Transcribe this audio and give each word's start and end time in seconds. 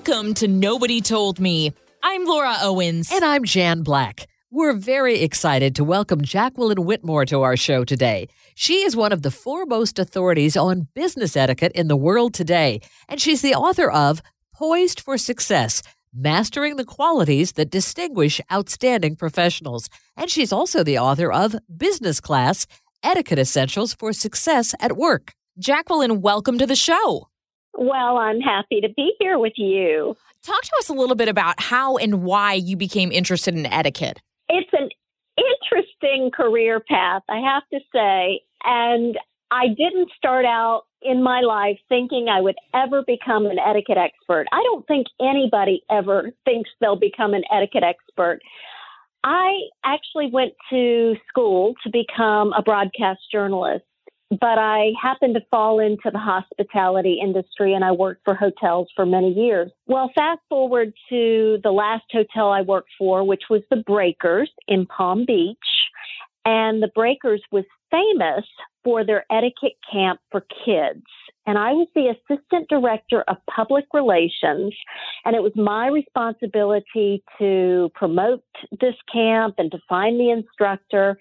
Welcome 0.00 0.32
to 0.34 0.48
Nobody 0.48 1.02
Told 1.02 1.38
Me. 1.40 1.74
I'm 2.02 2.24
Laura 2.24 2.56
Owens. 2.62 3.12
And 3.12 3.22
I'm 3.22 3.44
Jan 3.44 3.82
Black. 3.82 4.28
We're 4.50 4.72
very 4.72 5.20
excited 5.20 5.76
to 5.76 5.84
welcome 5.84 6.22
Jacqueline 6.22 6.86
Whitmore 6.86 7.26
to 7.26 7.42
our 7.42 7.54
show 7.54 7.84
today. 7.84 8.28
She 8.54 8.82
is 8.82 8.96
one 8.96 9.12
of 9.12 9.20
the 9.20 9.30
foremost 9.30 9.98
authorities 9.98 10.56
on 10.56 10.88
business 10.94 11.36
etiquette 11.36 11.72
in 11.72 11.88
the 11.88 11.98
world 11.98 12.32
today, 12.32 12.80
and 13.10 13.20
she's 13.20 13.42
the 13.42 13.54
author 13.54 13.90
of 13.90 14.22
Poised 14.54 15.00
for 15.00 15.18
Success 15.18 15.82
Mastering 16.14 16.76
the 16.76 16.86
Qualities 16.86 17.52
That 17.52 17.70
Distinguish 17.70 18.40
Outstanding 18.50 19.16
Professionals. 19.16 19.90
And 20.16 20.30
she's 20.30 20.50
also 20.50 20.82
the 20.82 20.98
author 20.98 21.30
of 21.30 21.54
Business 21.76 22.20
Class 22.20 22.66
Etiquette 23.02 23.38
Essentials 23.38 23.92
for 23.92 24.14
Success 24.14 24.74
at 24.80 24.96
Work. 24.96 25.34
Jacqueline, 25.58 26.22
welcome 26.22 26.56
to 26.56 26.66
the 26.66 26.74
show. 26.74 27.29
Well, 27.80 28.18
I'm 28.18 28.40
happy 28.40 28.82
to 28.82 28.90
be 28.90 29.14
here 29.18 29.38
with 29.38 29.54
you. 29.56 30.14
Talk 30.42 30.60
to 30.60 30.72
us 30.80 30.90
a 30.90 30.92
little 30.92 31.16
bit 31.16 31.28
about 31.28 31.58
how 31.58 31.96
and 31.96 32.22
why 32.22 32.52
you 32.52 32.76
became 32.76 33.10
interested 33.10 33.54
in 33.54 33.64
etiquette. 33.64 34.20
It's 34.50 34.68
an 34.74 34.90
interesting 35.38 36.30
career 36.30 36.78
path, 36.78 37.22
I 37.30 37.38
have 37.38 37.62
to 37.72 37.80
say. 37.90 38.42
And 38.64 39.18
I 39.50 39.68
didn't 39.68 40.10
start 40.14 40.44
out 40.44 40.82
in 41.00 41.22
my 41.22 41.40
life 41.40 41.78
thinking 41.88 42.28
I 42.28 42.42
would 42.42 42.56
ever 42.74 43.02
become 43.02 43.46
an 43.46 43.58
etiquette 43.58 43.96
expert. 43.96 44.44
I 44.52 44.62
don't 44.62 44.86
think 44.86 45.06
anybody 45.18 45.82
ever 45.90 46.32
thinks 46.44 46.68
they'll 46.82 46.96
become 46.96 47.32
an 47.32 47.44
etiquette 47.50 47.82
expert. 47.82 48.40
I 49.24 49.52
actually 49.86 50.30
went 50.30 50.52
to 50.68 51.14
school 51.30 51.74
to 51.82 51.90
become 51.90 52.52
a 52.52 52.62
broadcast 52.62 53.20
journalist 53.32 53.84
but 54.30 54.58
I 54.58 54.92
happened 55.00 55.34
to 55.34 55.40
fall 55.50 55.80
into 55.80 56.10
the 56.12 56.18
hospitality 56.18 57.18
industry 57.20 57.74
and 57.74 57.84
I 57.84 57.90
worked 57.90 58.22
for 58.24 58.34
hotels 58.34 58.88
for 58.94 59.04
many 59.04 59.32
years. 59.32 59.72
Well, 59.86 60.10
fast 60.14 60.40
forward 60.48 60.92
to 61.08 61.58
the 61.62 61.72
last 61.72 62.04
hotel 62.12 62.50
I 62.50 62.62
worked 62.62 62.90
for, 62.96 63.24
which 63.24 63.44
was 63.50 63.62
the 63.70 63.82
Breakers 63.84 64.50
in 64.68 64.86
Palm 64.86 65.24
Beach. 65.26 65.58
And 66.44 66.82
the 66.82 66.90
Breakers 66.94 67.42
was 67.50 67.64
famous 67.90 68.46
for 68.84 69.04
their 69.04 69.26
etiquette 69.30 69.76
camp 69.92 70.20
for 70.30 70.44
kids. 70.64 71.04
And 71.46 71.58
I 71.58 71.72
was 71.72 71.88
the 71.94 72.14
assistant 72.14 72.68
director 72.68 73.22
of 73.26 73.36
public 73.52 73.86
relations. 73.92 74.74
And 75.24 75.34
it 75.34 75.42
was 75.42 75.52
my 75.56 75.88
responsibility 75.88 77.24
to 77.38 77.90
promote 77.94 78.44
this 78.80 78.94
camp 79.12 79.56
and 79.58 79.72
to 79.72 79.78
find 79.88 80.20
the 80.20 80.30
instructor. 80.30 81.18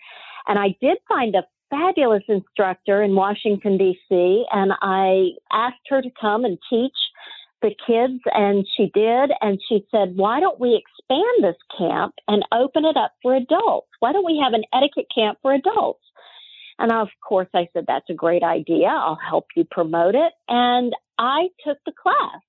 And 0.48 0.60
I 0.60 0.76
did 0.80 1.00
find 1.08 1.34
a 1.36 1.44
fabulous 1.70 2.24
instructor 2.28 3.02
in 3.02 3.16
Washington, 3.16 3.78
D.C., 3.78 4.46
and 4.52 4.72
I 4.82 5.30
asked 5.52 5.88
her 5.90 6.02
to 6.02 6.10
come 6.20 6.46
and 6.46 6.58
teach 6.70 6.96
the 7.62 7.76
kids, 7.86 8.22
and 8.34 8.66
she 8.76 8.92
did. 8.94 9.32
And 9.42 9.60
she 9.68 9.86
said, 9.92 10.16
Why 10.16 10.40
don't 10.40 10.60
we 10.60 10.76
expand 10.76 11.44
this 11.44 11.58
camp 11.78 12.16
and 12.28 12.44
open 12.52 12.86
it 12.86 12.98
up 12.98 13.14
for 13.22 13.36
adults? 13.36 13.90
Why 14.00 14.14
don't 14.14 14.26
we 14.26 14.42
have 14.44 14.54
an 14.54 14.64
etiquette 14.74 15.08
camp 15.14 15.40
for 15.42 15.54
adults? 15.54 16.04
And 16.78 16.92
of 16.92 17.10
course, 17.28 17.50
I 17.54 17.68
said, 17.74 17.86
That's 17.88 18.10
a 18.10 18.14
great 18.14 18.44
idea. 18.44 18.88
I'll 18.88 19.20
help 19.30 19.48
you 19.56 19.66
promote 19.70 20.16
it. 20.16 20.34
And 20.48 20.94
I 21.18 21.50
took 21.66 21.78
the 21.86 21.92
class. 21.92 22.42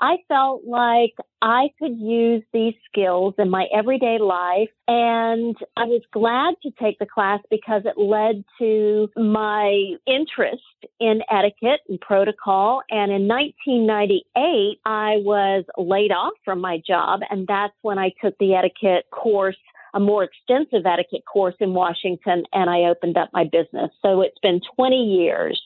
I 0.00 0.18
felt 0.28 0.62
like 0.64 1.14
I 1.42 1.70
could 1.78 1.98
use 1.98 2.42
these 2.52 2.74
skills 2.90 3.34
in 3.38 3.50
my 3.50 3.66
everyday 3.74 4.18
life. 4.18 4.68
And 4.86 5.56
I 5.76 5.84
was 5.84 6.02
glad 6.12 6.54
to 6.62 6.70
take 6.80 6.98
the 6.98 7.06
class 7.06 7.40
because 7.50 7.82
it 7.84 8.00
led 8.00 8.44
to 8.58 9.08
my 9.16 9.94
interest 10.06 10.62
in 11.00 11.20
etiquette 11.30 11.80
and 11.88 12.00
protocol. 12.00 12.82
And 12.90 13.10
in 13.10 13.26
1998, 13.26 14.80
I 14.84 15.16
was 15.18 15.64
laid 15.76 16.12
off 16.12 16.34
from 16.44 16.60
my 16.60 16.80
job. 16.86 17.20
And 17.30 17.46
that's 17.48 17.74
when 17.82 17.98
I 17.98 18.12
took 18.22 18.38
the 18.38 18.54
etiquette 18.54 19.06
course 19.10 19.56
a 19.94 20.00
more 20.00 20.22
extensive 20.22 20.84
etiquette 20.84 21.24
course 21.24 21.54
in 21.60 21.72
Washington 21.72 22.44
and 22.52 22.68
I 22.68 22.90
opened 22.90 23.16
up 23.16 23.30
my 23.32 23.44
business. 23.44 23.90
So 24.02 24.20
it's 24.20 24.38
been 24.42 24.60
20 24.76 24.96
years. 24.96 25.60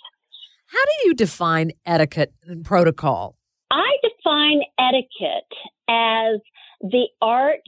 How 0.66 0.78
do 0.84 1.08
you 1.08 1.14
define 1.14 1.72
etiquette 1.84 2.32
and 2.46 2.64
protocol? 2.64 3.36
I 3.72 3.96
define 4.02 4.60
etiquette 4.78 5.50
as 5.88 6.40
the 6.82 7.06
art 7.22 7.60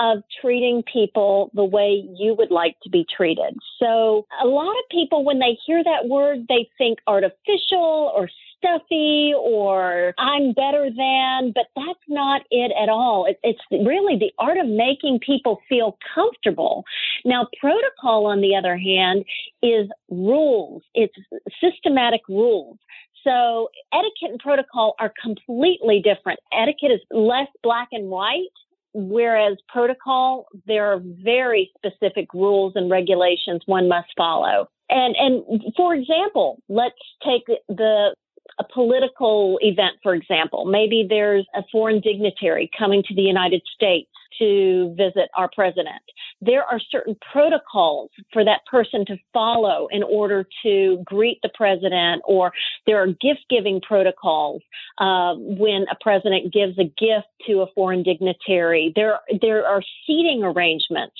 of 0.00 0.22
treating 0.40 0.82
people 0.90 1.50
the 1.54 1.64
way 1.64 2.02
you 2.16 2.34
would 2.34 2.50
like 2.50 2.74
to 2.82 2.90
be 2.90 3.06
treated. 3.14 3.54
So 3.78 4.26
a 4.42 4.46
lot 4.46 4.70
of 4.70 4.84
people, 4.90 5.24
when 5.24 5.38
they 5.38 5.56
hear 5.64 5.84
that 5.84 6.08
word, 6.08 6.46
they 6.48 6.68
think 6.78 6.98
artificial 7.06 8.12
or 8.16 8.28
stuffy 8.56 9.32
or 9.38 10.14
I'm 10.18 10.54
better 10.54 10.88
than, 10.90 11.52
but 11.54 11.66
that's 11.76 12.00
not 12.08 12.42
it 12.50 12.72
at 12.80 12.88
all. 12.88 13.26
it's 13.42 13.60
really 13.70 14.16
the 14.18 14.32
art 14.38 14.58
of 14.58 14.66
making 14.66 15.20
people 15.24 15.60
feel 15.68 15.98
comfortable. 16.14 16.84
Now, 17.24 17.46
protocol, 17.60 18.26
on 18.26 18.40
the 18.40 18.56
other 18.56 18.76
hand, 18.76 19.24
is 19.62 19.88
rules. 20.08 20.82
It's 20.94 21.14
systematic 21.60 22.22
rules. 22.28 22.78
So 23.24 23.68
etiquette 23.92 24.30
and 24.30 24.38
protocol 24.40 24.94
are 24.98 25.12
completely 25.22 26.02
different. 26.02 26.40
Etiquette 26.52 26.92
is 26.92 27.00
less 27.10 27.48
black 27.62 27.88
and 27.92 28.08
white, 28.08 28.48
whereas 28.94 29.56
protocol, 29.68 30.46
there 30.66 30.92
are 30.92 31.00
very 31.02 31.70
specific 31.76 32.32
rules 32.34 32.72
and 32.74 32.90
regulations 32.90 33.62
one 33.66 33.88
must 33.88 34.08
follow. 34.16 34.68
And, 34.90 35.16
and 35.16 35.62
for 35.76 35.94
example, 35.94 36.58
let's 36.68 36.94
take 37.24 37.44
the 37.68 38.14
a 38.58 38.64
political 38.64 39.58
event, 39.62 39.96
for 40.02 40.14
example. 40.14 40.64
Maybe 40.64 41.06
there's 41.08 41.46
a 41.54 41.62
foreign 41.70 42.00
dignitary 42.00 42.70
coming 42.78 43.02
to 43.08 43.14
the 43.14 43.22
United 43.22 43.62
States 43.74 44.10
to 44.38 44.94
visit 44.96 45.28
our 45.36 45.48
president. 45.54 46.02
There 46.40 46.64
are 46.64 46.80
certain 46.90 47.16
protocols 47.32 48.10
for 48.32 48.44
that 48.44 48.60
person 48.70 49.04
to 49.06 49.16
follow 49.32 49.88
in 49.90 50.02
order 50.02 50.46
to 50.64 51.02
greet 51.04 51.38
the 51.42 51.50
president, 51.54 52.22
or 52.24 52.52
there 52.86 53.00
are 53.02 53.06
gift 53.06 53.44
giving 53.50 53.80
protocols 53.80 54.62
uh, 54.98 55.34
when 55.36 55.84
a 55.90 55.96
president 56.00 56.52
gives 56.52 56.78
a 56.78 56.84
gift 56.84 57.28
to 57.46 57.60
a 57.60 57.66
foreign 57.74 58.02
dignitary. 58.02 58.92
There, 58.96 59.20
there 59.40 59.66
are 59.66 59.82
seating 60.06 60.42
arrangements, 60.42 61.16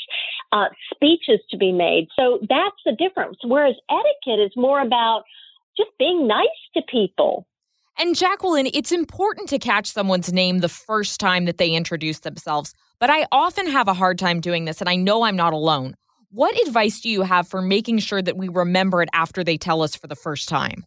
uh, 0.53 0.67
speeches 0.95 1.41
to 1.51 1.57
be 1.57 1.73
made. 1.73 2.09
So 2.17 2.39
that's 2.49 2.81
the 2.85 2.93
difference. 2.93 3.37
Whereas 3.45 3.77
etiquette 3.91 4.45
is 4.45 4.53
more 4.57 4.81
about 4.81 5.25
just 5.77 5.91
being 5.99 6.27
nice 6.27 6.47
to 6.75 6.83
people. 6.91 7.47
And 7.99 8.17
Jacqueline, 8.17 8.69
it's 8.73 8.91
important 8.91 9.49
to 9.51 9.59
catch 9.59 9.87
someone's 9.87 10.33
name 10.33 10.59
the 10.59 10.69
first 10.69 11.21
time 11.21 11.45
that 11.45 11.59
they 11.59 11.71
introduce 11.71 12.21
themselves, 12.21 12.75
but 12.99 13.11
I 13.11 13.27
often 13.31 13.67
have 13.67 13.87
a 13.87 13.95
hard 13.95 14.19
time 14.19 14.41
doing 14.41 14.65
this, 14.65 14.81
and 14.81 14.89
I 14.89 14.97
know 14.97 15.25
I'm 15.25 15.37
not 15.37 15.53
alone. 15.53 15.95
What 16.31 16.59
advice 16.67 17.01
do 17.01 17.11
you 17.11 17.23
have 17.23 17.47
for 17.47 17.61
making 17.61 17.99
sure 17.99 18.23
that 18.23 18.39
we 18.39 18.49
remember 18.49 19.03
it 19.03 19.11
after 19.13 19.45
they 19.45 19.59
tell 19.59 19.83
us 19.83 19.95
for 19.95 20.07
the 20.07 20.17
first 20.17 20.49
time? 20.49 20.87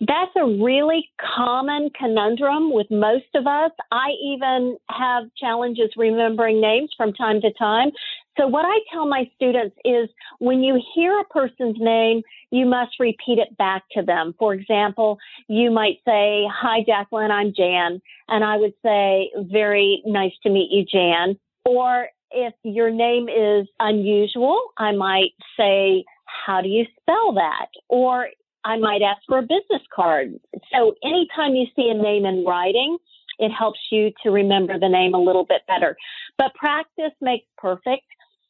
That's 0.00 0.32
a 0.36 0.44
really 0.44 1.08
common 1.36 1.90
conundrum 1.98 2.72
with 2.72 2.88
most 2.90 3.34
of 3.34 3.46
us. 3.46 3.70
I 3.92 4.08
even 4.22 4.76
have 4.90 5.24
challenges 5.38 5.90
remembering 5.96 6.60
names 6.60 6.90
from 6.96 7.12
time 7.12 7.40
to 7.40 7.52
time. 7.52 7.92
So 8.38 8.46
what 8.46 8.64
I 8.64 8.78
tell 8.92 9.06
my 9.06 9.30
students 9.34 9.76
is 9.84 10.08
when 10.38 10.62
you 10.62 10.80
hear 10.94 11.18
a 11.18 11.24
person's 11.24 11.76
name, 11.78 12.22
you 12.50 12.66
must 12.66 12.92
repeat 12.98 13.38
it 13.38 13.56
back 13.58 13.84
to 13.92 14.02
them. 14.02 14.34
For 14.38 14.54
example, 14.54 15.18
you 15.48 15.70
might 15.70 15.98
say, 16.06 16.44
hi, 16.50 16.82
Jacqueline, 16.86 17.30
I'm 17.30 17.52
Jan. 17.54 18.00
And 18.28 18.44
I 18.44 18.56
would 18.56 18.74
say, 18.82 19.30
very 19.50 20.02
nice 20.06 20.32
to 20.44 20.50
meet 20.50 20.70
you, 20.70 20.84
Jan. 20.84 21.38
Or 21.66 22.08
if 22.30 22.54
your 22.64 22.90
name 22.90 23.28
is 23.28 23.68
unusual, 23.78 24.60
I 24.78 24.92
might 24.92 25.32
say, 25.58 26.04
how 26.24 26.62
do 26.62 26.68
you 26.68 26.86
spell 27.00 27.34
that? 27.34 27.66
Or 27.88 28.28
I 28.64 28.78
might 28.78 29.02
ask 29.02 29.20
for 29.28 29.38
a 29.38 29.42
business 29.42 29.82
card. 29.94 30.38
So 30.72 30.94
anytime 31.04 31.54
you 31.54 31.66
see 31.76 31.88
a 31.90 31.94
name 32.00 32.24
in 32.24 32.44
writing, 32.46 32.96
it 33.38 33.50
helps 33.50 33.80
you 33.90 34.12
to 34.22 34.30
remember 34.30 34.78
the 34.78 34.88
name 34.88 35.14
a 35.14 35.20
little 35.20 35.44
bit 35.44 35.62
better. 35.66 35.96
But 36.38 36.54
practice 36.54 37.12
makes 37.20 37.46
perfect, 37.58 38.04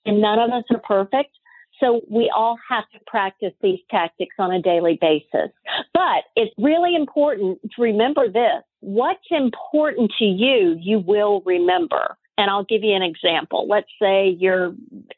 and 0.07 0.21
none 0.21 0.39
of 0.39 0.51
us 0.51 0.65
are 0.71 0.81
perfect. 0.81 1.37
So 1.81 2.01
we 2.09 2.31
all 2.35 2.59
have 2.69 2.89
to 2.91 3.01
practice 3.07 3.53
these 3.61 3.81
tactics 3.91 4.37
on 4.39 4.53
a 4.53 4.63
daily 4.63 4.99
basis. 5.01 5.51
But 5.93 6.25
it's 6.37 6.55
really 6.59 6.95
important 6.95 7.59
to 7.63 7.83
remember 7.83 8.29
this. 8.29 8.63
What's 8.81 9.27
important 9.31 10.13
to 10.19 10.25
you, 10.25 10.77
you 10.81 11.01
will 11.01 11.43
remember. 11.45 12.17
And 12.39 12.51
I'll 12.51 12.65
give 12.65 12.83
you 12.83 12.95
an 12.95 13.03
example. 13.03 13.67
Let's 13.69 13.91
say 14.01 14.37
you're 14.39 14.75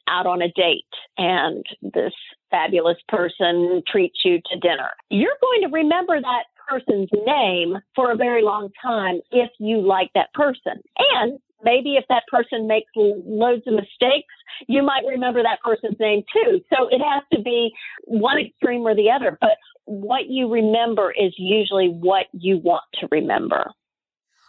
out 0.09 0.27
on 0.27 0.43
a 0.43 0.49
date 0.49 0.85
and 1.17 1.65
this 1.83 2.13
fabulous 2.51 2.99
person 3.09 3.83
treats 3.87 4.21
you 4.25 4.41
to 4.51 4.59
dinner. 4.59 4.91
You're 5.11 5.37
going 5.41 5.63
to 5.63 5.69
remember 5.69 6.21
that 6.21 6.45
person's 6.69 7.11
name 7.27 7.77
for 7.95 8.13
a 8.13 8.17
very 8.17 8.43
long 8.43 8.71
time 8.83 9.21
if 9.31 9.51
you 9.59 9.81
like 9.81 10.11
that 10.15 10.33
person. 10.35 10.83
And 11.13 11.39
maybe 11.65 11.97
if 11.97 12.05
that 12.09 12.23
person 12.31 12.67
makes 12.67 12.91
loads 12.95 13.63
of 13.67 13.75
mistakes, 13.75 14.35
you 14.69 14.83
might 14.83 15.05
remember 15.09 15.43
that 15.43 15.61
person's 15.65 15.99
name 15.99 16.23
too. 16.33 16.61
So 16.71 16.89
it 16.89 17.01
has 17.01 17.23
to 17.33 17.43
be 17.43 17.73
one 18.05 18.39
extreme 18.39 18.83
or 18.83 18.95
the 18.95 19.11
other. 19.11 19.39
But 19.41 19.57
what 19.87 20.29
you 20.29 20.51
remember 20.51 21.13
is 21.13 21.35
usually 21.37 21.89
what 21.89 22.27
you 22.33 22.59
want 22.59 22.85
to 23.01 23.09
remember. 23.11 23.73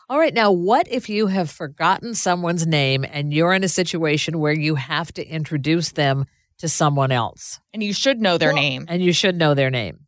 All 0.07 0.19
right. 0.19 0.33
Now, 0.33 0.51
what 0.51 0.87
if 0.91 1.09
you 1.09 1.27
have 1.27 1.49
forgotten 1.49 2.13
someone's 2.13 2.67
name 2.67 3.03
and 3.09 3.33
you're 3.33 3.53
in 3.53 3.63
a 3.63 3.67
situation 3.69 4.39
where 4.39 4.53
you 4.53 4.75
have 4.75 5.11
to 5.13 5.25
introduce 5.27 5.93
them 5.93 6.25
to 6.59 6.69
someone 6.69 7.11
else? 7.11 7.59
And 7.73 7.81
you 7.81 7.91
should 7.91 8.21
know 8.21 8.37
their 8.37 8.53
Well- 8.53 8.61
name. 8.61 8.85
And 8.87 9.01
you 9.03 9.11
should 9.13 9.35
know 9.35 9.55
their 9.55 9.71
name. 9.71 10.04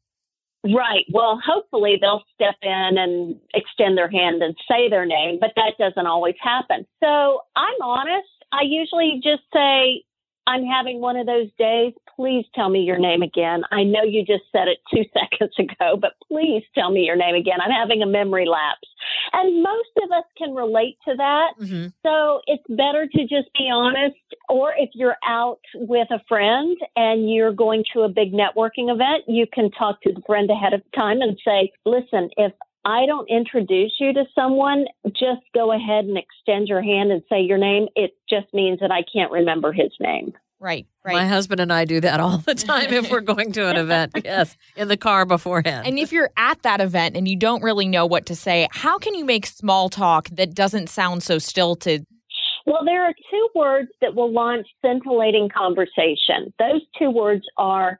Right. 0.75 1.05
Well, 1.11 1.39
hopefully 1.45 1.97
they'll 2.01 2.23
step 2.33 2.55
in 2.61 2.97
and 2.97 3.35
extend 3.53 3.97
their 3.97 4.09
hand 4.09 4.41
and 4.41 4.55
say 4.69 4.89
their 4.89 5.05
name, 5.05 5.37
but 5.39 5.51
that 5.55 5.73
doesn't 5.77 6.07
always 6.07 6.35
happen. 6.41 6.85
So 7.01 7.41
I'm 7.55 7.81
honest. 7.81 8.27
I 8.51 8.61
usually 8.63 9.21
just 9.23 9.43
say, 9.53 10.03
I'm 10.47 10.63
having 10.63 11.01
one 11.01 11.17
of 11.17 11.27
those 11.27 11.49
days. 11.59 11.93
Please 12.15 12.45
tell 12.55 12.69
me 12.69 12.79
your 12.79 12.97
name 12.97 13.21
again. 13.21 13.63
I 13.69 13.83
know 13.83 14.01
you 14.03 14.25
just 14.25 14.45
said 14.51 14.67
it 14.69 14.79
two 14.91 15.03
seconds 15.13 15.53
ago, 15.59 15.97
but 16.01 16.13
please 16.27 16.63
tell 16.73 16.89
me 16.89 17.01
your 17.01 17.17
name 17.17 17.35
again. 17.35 17.59
I'm 17.61 17.71
having 17.71 18.01
a 18.01 18.07
memory 18.07 18.47
lapse. 18.47 18.87
And 19.33 19.61
most 19.61 19.89
of 20.03 20.11
us 20.11 20.23
can 20.37 20.55
relate 20.55 20.97
to 21.07 21.15
that. 21.17 21.49
Mm-hmm. 21.59 21.87
So 22.01 22.41
it's 22.47 22.63
better 22.69 23.07
to 23.07 23.21
just 23.23 23.51
be 23.53 23.69
honest. 23.71 24.15
Or 24.49 24.73
if 24.77 24.89
you're 24.93 25.17
out 25.27 25.59
with 25.75 26.07
a 26.11 26.21
friend 26.29 26.77
and 26.95 27.29
you're 27.29 27.53
going 27.53 27.83
to 27.93 28.01
a 28.01 28.09
big 28.09 28.31
networking 28.31 28.89
event, 28.89 29.25
you 29.27 29.45
can 29.51 29.69
talk 29.71 30.01
to 30.03 30.13
the 30.13 30.21
friend 30.25 30.49
ahead 30.49 30.73
of 30.73 30.81
time 30.95 31.21
and 31.21 31.37
say, 31.43 31.71
listen, 31.85 32.29
if 32.37 32.53
I 32.85 33.05
don't 33.05 33.29
introduce 33.29 33.93
you 33.99 34.13
to 34.13 34.25
someone, 34.33 34.85
just 35.07 35.41
go 35.53 35.73
ahead 35.73 36.05
and 36.05 36.17
extend 36.17 36.67
your 36.67 36.81
hand 36.81 37.11
and 37.11 37.21
say 37.29 37.41
your 37.41 37.57
name. 37.57 37.87
It 37.95 38.15
just 38.29 38.53
means 38.53 38.79
that 38.79 38.91
I 38.91 39.01
can't 39.11 39.31
remember 39.31 39.73
his 39.73 39.91
name. 39.99 40.33
Right, 40.59 40.87
right. 41.05 41.13
My 41.13 41.27
husband 41.27 41.59
and 41.59 41.71
I 41.71 41.85
do 41.85 42.01
that 42.01 42.19
all 42.19 42.39
the 42.39 42.55
time 42.55 42.91
if 42.91 43.11
we're 43.11 43.21
going 43.21 43.51
to 43.53 43.67
an 43.67 43.77
event. 43.77 44.13
Yes, 44.27 44.57
in 44.75 44.87
the 44.87 44.97
car 44.97 45.25
beforehand. 45.25 45.87
And 45.87 45.99
if 45.99 46.11
you're 46.11 46.31
at 46.35 46.63
that 46.63 46.81
event 46.81 47.15
and 47.15 47.27
you 47.27 47.35
don't 47.35 47.63
really 47.63 47.87
know 47.87 48.05
what 48.05 48.25
to 48.25 48.35
say, 48.35 48.67
how 48.71 48.97
can 48.97 49.13
you 49.13 49.23
make 49.23 49.45
small 49.45 49.89
talk 49.89 50.27
that 50.29 50.53
doesn't 50.53 50.89
sound 50.89 51.23
so 51.23 51.37
stilted? 51.37 52.05
Well, 52.65 52.83
there 52.83 53.05
are 53.05 53.13
two 53.31 53.49
words 53.55 53.89
that 54.01 54.15
will 54.15 54.31
launch 54.31 54.67
scintillating 54.83 55.49
conversation. 55.55 56.53
Those 56.59 56.81
two 56.99 57.11
words 57.11 57.43
are 57.57 57.99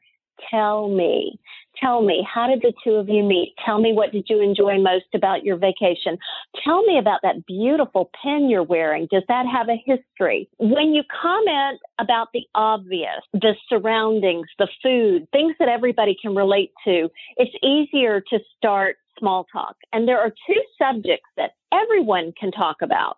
tell 0.51 0.89
me. 0.89 1.39
Tell 1.81 2.01
me, 2.01 2.25
how 2.31 2.47
did 2.47 2.61
the 2.61 2.73
two 2.83 2.95
of 2.95 3.09
you 3.09 3.23
meet? 3.23 3.53
Tell 3.63 3.79
me 3.79 3.93
what 3.93 4.11
did 4.11 4.25
you 4.29 4.41
enjoy 4.41 4.79
most 4.79 5.05
about 5.13 5.43
your 5.43 5.57
vacation? 5.57 6.17
Tell 6.63 6.83
me 6.83 6.97
about 6.97 7.21
that 7.23 7.45
beautiful 7.45 8.09
pin 8.21 8.49
you're 8.49 8.63
wearing. 8.63 9.07
Does 9.11 9.23
that 9.27 9.45
have 9.45 9.69
a 9.69 9.81
history? 9.85 10.49
When 10.57 10.93
you 10.93 11.03
comment 11.21 11.79
about 11.99 12.29
the 12.33 12.43
obvious, 12.55 13.21
the 13.33 13.55
surroundings, 13.69 14.47
the 14.57 14.67
food, 14.81 15.27
things 15.31 15.55
that 15.59 15.69
everybody 15.69 16.15
can 16.19 16.35
relate 16.35 16.71
to, 16.85 17.09
it's 17.37 17.55
easier 17.63 18.21
to 18.29 18.39
start 18.57 18.97
small 19.19 19.45
talk. 19.51 19.75
And 19.93 20.07
there 20.07 20.19
are 20.19 20.29
two 20.29 20.61
subjects 20.77 21.29
that 21.37 21.51
everyone 21.71 22.33
can 22.39 22.51
talk 22.51 22.77
about 22.81 23.17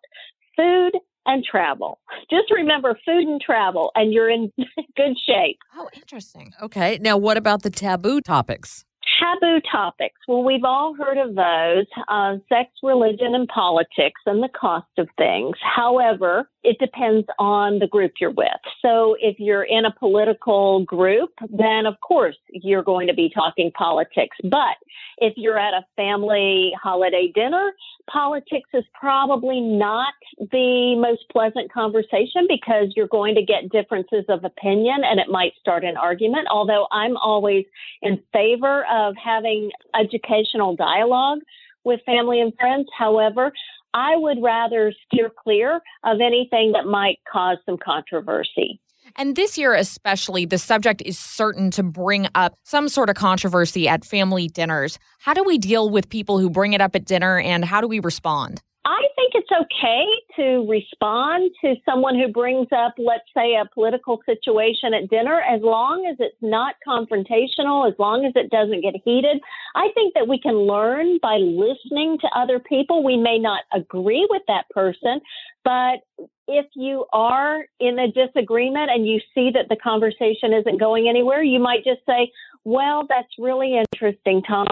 food 0.55 0.94
and 1.25 1.44
travel. 1.44 2.00
Just 2.30 2.51
remember 2.51 2.98
food 3.06 3.27
and 3.27 3.42
travel, 3.42 3.92
and 3.95 4.13
you're 4.13 4.30
in 4.30 4.51
good 4.95 5.18
shape. 5.25 5.60
Oh, 5.75 5.89
interesting. 5.95 6.54
okay. 6.62 6.98
Now, 7.01 7.18
what 7.18 7.38
about 7.38 7.63
the 7.63 7.69
taboo 7.69 8.21
topics? 8.21 8.86
Taboo 9.19 9.60
topics. 9.69 10.16
Well, 10.27 10.44
we've 10.44 10.63
all 10.63 10.94
heard 10.95 11.18
of 11.18 11.36
those 11.36 11.86
uh, 12.07 12.38
sex, 12.48 12.69
religion, 12.83 13.36
and 13.36 13.48
politics, 13.48 14.21
and 14.25 14.42
the 14.42 14.50
cost 14.60 14.88
of 14.98 15.07
things. 15.18 15.56
However, 15.62 16.50
it 16.63 16.77
depends 16.79 17.27
on 17.39 17.79
the 17.79 17.88
group 17.88 18.13
you're 18.19 18.31
with. 18.31 18.47
So, 18.81 19.15
if 19.19 19.39
you're 19.39 19.63
in 19.63 19.85
a 19.85 19.91
political 19.91 20.83
group, 20.83 21.31
then 21.50 21.85
of 21.85 22.00
course 22.01 22.35
you're 22.50 22.83
going 22.83 23.07
to 23.07 23.13
be 23.13 23.29
talking 23.29 23.71
politics. 23.71 24.35
But 24.44 24.77
if 25.19 25.33
you're 25.38 25.57
at 25.57 25.73
a 25.73 25.85
family 25.95 26.73
holiday 26.81 27.31
dinner, 27.33 27.71
politics 28.09 28.69
is 28.73 28.83
probably 28.94 29.61
not 29.61 30.13
the 30.51 30.95
most 31.00 31.23
pleasant 31.31 31.71
conversation 31.71 32.45
because 32.47 32.94
you're 32.95 33.07
going 33.07 33.35
to 33.35 33.44
get 33.44 33.69
differences 33.69 34.25
of 34.27 34.44
opinion 34.44 35.01
and 35.03 35.19
it 35.19 35.29
might 35.29 35.53
start 35.59 35.83
an 35.83 35.97
argument. 35.97 36.47
Although 36.51 36.88
I'm 36.91 37.15
always 37.17 37.65
in 38.01 38.21
favor 38.33 38.85
of 38.91 39.15
having 39.23 39.71
educational 40.00 40.75
dialogue 40.75 41.39
with 41.83 42.01
family 42.05 42.41
and 42.41 42.53
friends. 42.59 42.88
However, 42.97 43.51
I 43.94 44.15
would 44.15 44.38
rather 44.41 44.94
steer 45.06 45.31
clear 45.44 45.81
of 46.03 46.19
anything 46.21 46.74
that 46.74 46.86
might 46.86 47.19
cause 47.31 47.57
some 47.65 47.77
controversy. 47.77 48.80
And 49.15 49.36
this 49.36 49.57
year, 49.57 49.74
especially, 49.74 50.45
the 50.45 50.57
subject 50.57 51.01
is 51.03 51.18
certain 51.18 51.71
to 51.71 51.83
bring 51.83 52.27
up 52.36 52.53
some 52.63 52.88
sort 52.89 53.09
of 53.09 53.15
controversy 53.15 53.88
at 53.88 54.06
family 54.06 54.47
dinners. 54.47 55.00
How 55.19 55.33
do 55.33 55.44
we 55.44 55.57
deal 55.57 55.89
with 55.89 56.09
people 56.09 56.39
who 56.39 56.50
bring 56.50 56.74
it 56.74 56.81
up 56.81 56.95
at 56.95 57.06
dinner 57.06 57.39
and 57.39 57.65
how 57.65 57.81
do 57.81 57.88
we 57.88 58.00
respond? 58.00 58.62
I 58.85 59.01
think 59.15 59.33
it's 59.35 59.49
okay 59.51 60.05
to 60.37 60.69
respond 60.69 61.51
to 61.61 61.75
someone 61.83 62.17
who 62.17 62.29
brings 62.31 62.67
up, 62.71 62.95
let's 62.97 63.27
say, 63.35 63.55
a 63.55 63.67
political 63.73 64.21
situation 64.25 64.93
at 64.93 65.09
dinner, 65.09 65.41
as 65.41 65.61
long 65.61 66.07
as 66.09 66.15
it's 66.19 66.37
not 66.41 66.75
confrontational, 66.87 67.91
as 67.91 67.99
long 67.99 68.25
as 68.25 68.31
it 68.35 68.49
doesn't 68.49 68.81
get 68.81 68.95
heated. 69.03 69.41
I 69.75 69.89
think 69.95 70.13
that 70.13 70.29
we 70.29 70.39
can 70.39 70.55
learn 70.55 71.19
by 71.21 71.35
listening 71.35 72.19
to 72.21 72.29
other 72.33 72.57
people. 72.57 73.03
We 73.03 73.17
may 73.17 73.37
not 73.37 73.63
agree 73.73 74.25
with 74.29 74.43
that 74.47 74.69
person, 74.69 75.19
but 75.65 75.99
if 76.47 76.65
you 76.73 77.05
are 77.11 77.65
in 77.81 77.99
a 77.99 78.11
disagreement 78.11 78.89
and 78.91 79.05
you 79.05 79.19
see 79.35 79.51
that 79.53 79.67
the 79.67 79.75
conversation 79.75 80.53
isn't 80.53 80.79
going 80.79 81.09
anywhere, 81.09 81.43
you 81.43 81.59
might 81.59 81.83
just 81.83 82.01
say, 82.05 82.31
Well, 82.63 83.05
that's 83.09 83.27
really 83.38 83.77
interesting, 83.77 84.41
Tom. 84.41 84.67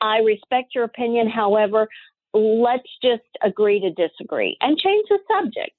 I 0.00 0.18
respect 0.18 0.74
your 0.74 0.84
opinion. 0.84 1.28
However, 1.28 1.88
let's 2.34 2.88
just 3.02 3.22
agree 3.42 3.80
to 3.80 3.90
disagree 3.90 4.56
and 4.60 4.76
change 4.76 5.06
the 5.08 5.18
subject. 5.28 5.70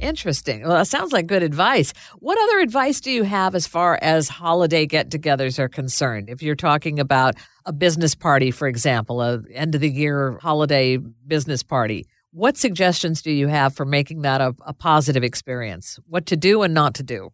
Interesting. 0.00 0.62
Well, 0.62 0.72
that 0.72 0.88
sounds 0.88 1.12
like 1.12 1.26
good 1.26 1.42
advice. 1.42 1.92
What 2.18 2.38
other 2.38 2.58
advice 2.60 3.00
do 3.00 3.12
you 3.12 3.22
have 3.22 3.54
as 3.54 3.66
far 3.66 3.98
as 4.02 4.28
holiday 4.28 4.86
get 4.86 5.10
togethers 5.10 5.58
are 5.58 5.68
concerned? 5.68 6.28
If 6.28 6.42
you're 6.42 6.56
talking 6.56 6.98
about 6.98 7.36
a 7.64 7.72
business 7.72 8.14
party, 8.14 8.50
for 8.50 8.66
example, 8.66 9.22
a 9.22 9.42
end 9.52 9.74
of 9.74 9.80
the 9.80 9.90
year 9.90 10.38
holiday 10.42 10.96
business 10.96 11.62
party, 11.62 12.06
what 12.32 12.56
suggestions 12.56 13.22
do 13.22 13.30
you 13.30 13.46
have 13.46 13.74
for 13.76 13.84
making 13.84 14.22
that 14.22 14.40
a, 14.40 14.54
a 14.66 14.72
positive 14.72 15.22
experience? 15.22 16.00
What 16.08 16.26
to 16.26 16.36
do 16.36 16.62
and 16.62 16.74
not 16.74 16.94
to 16.94 17.04
do? 17.04 17.30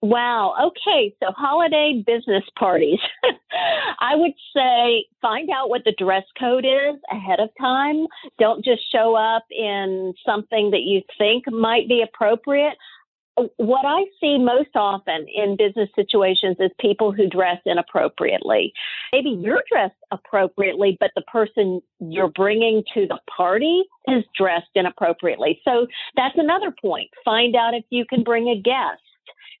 Wow. 0.00 0.54
Okay. 0.62 1.12
So 1.20 1.32
holiday 1.32 2.04
business 2.06 2.44
parties. 2.56 3.00
I 4.00 4.14
would 4.14 4.32
say 4.54 5.06
find 5.20 5.50
out 5.50 5.70
what 5.70 5.82
the 5.84 5.94
dress 5.98 6.22
code 6.38 6.64
is 6.64 7.00
ahead 7.10 7.40
of 7.40 7.48
time. 7.60 8.06
Don't 8.38 8.64
just 8.64 8.82
show 8.92 9.16
up 9.16 9.44
in 9.50 10.14
something 10.24 10.70
that 10.70 10.82
you 10.82 11.02
think 11.16 11.50
might 11.50 11.88
be 11.88 12.02
appropriate. 12.02 12.74
What 13.56 13.86
I 13.86 14.04
see 14.20 14.36
most 14.38 14.70
often 14.74 15.26
in 15.32 15.56
business 15.56 15.88
situations 15.94 16.56
is 16.58 16.70
people 16.80 17.12
who 17.12 17.28
dress 17.28 17.58
inappropriately. 17.66 18.72
Maybe 19.12 19.30
you're 19.30 19.62
dressed 19.70 19.94
appropriately, 20.10 20.96
but 20.98 21.12
the 21.14 21.22
person 21.22 21.80
you're 22.00 22.30
bringing 22.30 22.82
to 22.94 23.06
the 23.06 23.18
party 23.36 23.82
is 24.08 24.24
dressed 24.36 24.70
inappropriately. 24.74 25.60
So 25.64 25.86
that's 26.16 26.36
another 26.36 26.74
point. 26.80 27.10
Find 27.24 27.54
out 27.54 27.74
if 27.74 27.84
you 27.90 28.04
can 28.06 28.24
bring 28.24 28.48
a 28.48 28.60
guest 28.60 29.02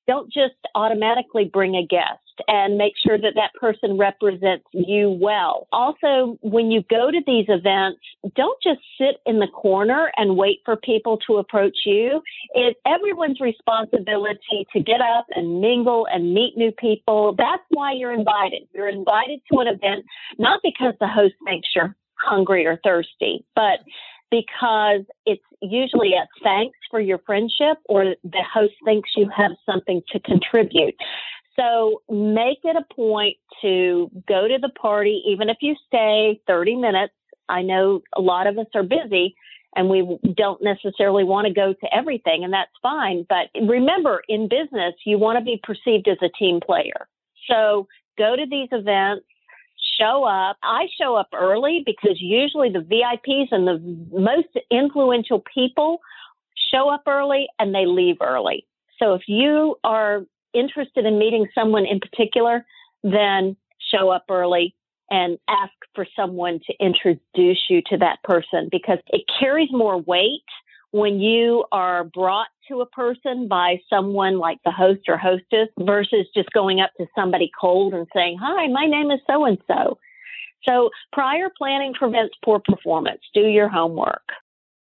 don't 0.08 0.32
just 0.32 0.54
automatically 0.74 1.44
bring 1.44 1.76
a 1.76 1.86
guest 1.86 2.18
and 2.48 2.78
make 2.78 2.94
sure 3.04 3.18
that 3.18 3.34
that 3.34 3.52
person 3.60 3.98
represents 3.98 4.64
you 4.72 5.10
well. 5.10 5.68
Also, 5.70 6.38
when 6.40 6.70
you 6.70 6.82
go 6.88 7.10
to 7.10 7.20
these 7.26 7.46
events, 7.48 8.00
don't 8.34 8.60
just 8.62 8.80
sit 8.98 9.16
in 9.26 9.38
the 9.38 9.48
corner 9.48 10.10
and 10.16 10.36
wait 10.36 10.60
for 10.64 10.76
people 10.76 11.18
to 11.26 11.36
approach 11.36 11.76
you. 11.84 12.22
It's 12.54 12.78
everyone's 12.86 13.40
responsibility 13.40 14.66
to 14.72 14.80
get 14.80 15.00
up 15.00 15.26
and 15.34 15.60
mingle 15.60 16.06
and 16.10 16.32
meet 16.32 16.56
new 16.56 16.72
people. 16.72 17.34
That's 17.36 17.62
why 17.70 17.92
you're 17.92 18.12
invited. 18.12 18.62
You're 18.72 18.88
invited 18.88 19.40
to 19.52 19.58
an 19.60 19.68
event 19.68 20.04
not 20.38 20.60
because 20.62 20.94
the 21.00 21.08
host 21.08 21.34
makes 21.42 21.68
you're 21.74 21.94
hungry 22.14 22.66
or 22.66 22.80
thirsty, 22.82 23.44
but 23.54 23.80
because 24.30 25.02
it's 25.26 25.42
usually 25.62 26.12
a 26.12 26.26
thanks 26.42 26.78
for 26.90 27.00
your 27.00 27.18
friendship 27.18 27.78
or 27.86 28.14
the 28.24 28.44
host 28.52 28.74
thinks 28.84 29.10
you 29.16 29.28
have 29.34 29.52
something 29.66 30.02
to 30.12 30.20
contribute. 30.20 30.94
So 31.56 32.02
make 32.08 32.58
it 32.62 32.76
a 32.76 32.94
point 32.94 33.36
to 33.62 34.10
go 34.28 34.46
to 34.46 34.58
the 34.60 34.68
party, 34.80 35.22
even 35.26 35.48
if 35.48 35.56
you 35.60 35.74
stay 35.86 36.40
30 36.46 36.76
minutes. 36.76 37.14
I 37.48 37.62
know 37.62 38.02
a 38.14 38.20
lot 38.20 38.46
of 38.46 38.58
us 38.58 38.66
are 38.74 38.82
busy 38.82 39.34
and 39.74 39.88
we 39.88 40.18
don't 40.36 40.62
necessarily 40.62 41.24
want 41.24 41.46
to 41.46 41.52
go 41.52 41.72
to 41.72 41.94
everything, 41.94 42.42
and 42.42 42.52
that's 42.52 42.70
fine. 42.82 43.26
But 43.28 43.48
remember, 43.68 44.22
in 44.28 44.48
business, 44.48 44.94
you 45.04 45.18
want 45.18 45.38
to 45.38 45.44
be 45.44 45.60
perceived 45.62 46.08
as 46.08 46.16
a 46.22 46.28
team 46.38 46.60
player. 46.64 47.06
So 47.48 47.86
go 48.16 48.34
to 48.34 48.46
these 48.50 48.68
events, 48.72 49.26
show 49.98 50.24
up. 50.24 50.56
I 50.62 50.86
show 51.00 51.16
up 51.16 51.28
early 51.34 51.82
because 51.84 52.16
usually 52.20 52.70
the 52.70 52.80
VIPs 52.80 53.48
and 53.50 53.66
the 53.66 54.18
most 54.18 54.48
influential 54.70 55.42
people 55.52 55.98
show 56.72 56.88
up 56.88 57.02
early 57.06 57.48
and 57.58 57.74
they 57.74 57.86
leave 57.86 58.16
early. 58.20 58.66
So 58.98 59.14
if 59.14 59.22
you 59.26 59.76
are 59.84 60.24
interested 60.54 61.04
in 61.04 61.18
meeting 61.18 61.46
someone 61.54 61.86
in 61.86 62.00
particular, 62.00 62.64
then 63.02 63.56
show 63.92 64.10
up 64.10 64.24
early 64.28 64.74
and 65.10 65.38
ask 65.48 65.72
for 65.94 66.06
someone 66.14 66.60
to 66.66 66.74
introduce 66.84 67.64
you 67.70 67.80
to 67.86 67.96
that 67.98 68.22
person 68.22 68.68
because 68.70 68.98
it 69.08 69.22
carries 69.40 69.70
more 69.72 69.98
weight 69.98 70.42
when 70.90 71.20
you 71.20 71.64
are 71.72 72.04
brought 72.04 72.48
to 72.68 72.80
a 72.80 72.86
person 72.86 73.48
by 73.48 73.80
someone 73.90 74.38
like 74.38 74.58
the 74.64 74.70
host 74.70 75.02
or 75.08 75.16
hostess 75.16 75.68
versus 75.78 76.26
just 76.34 76.50
going 76.52 76.80
up 76.80 76.90
to 76.98 77.06
somebody 77.14 77.50
cold 77.60 77.94
and 77.94 78.06
saying, 78.14 78.38
Hi, 78.40 78.68
my 78.68 78.86
name 78.86 79.10
is 79.10 79.20
so 79.30 79.44
and 79.44 79.58
so. 79.66 79.98
So 80.68 80.90
prior 81.12 81.50
planning 81.56 81.94
prevents 81.94 82.34
poor 82.44 82.60
performance. 82.60 83.20
Do 83.34 83.40
your 83.40 83.68
homework. 83.68 84.22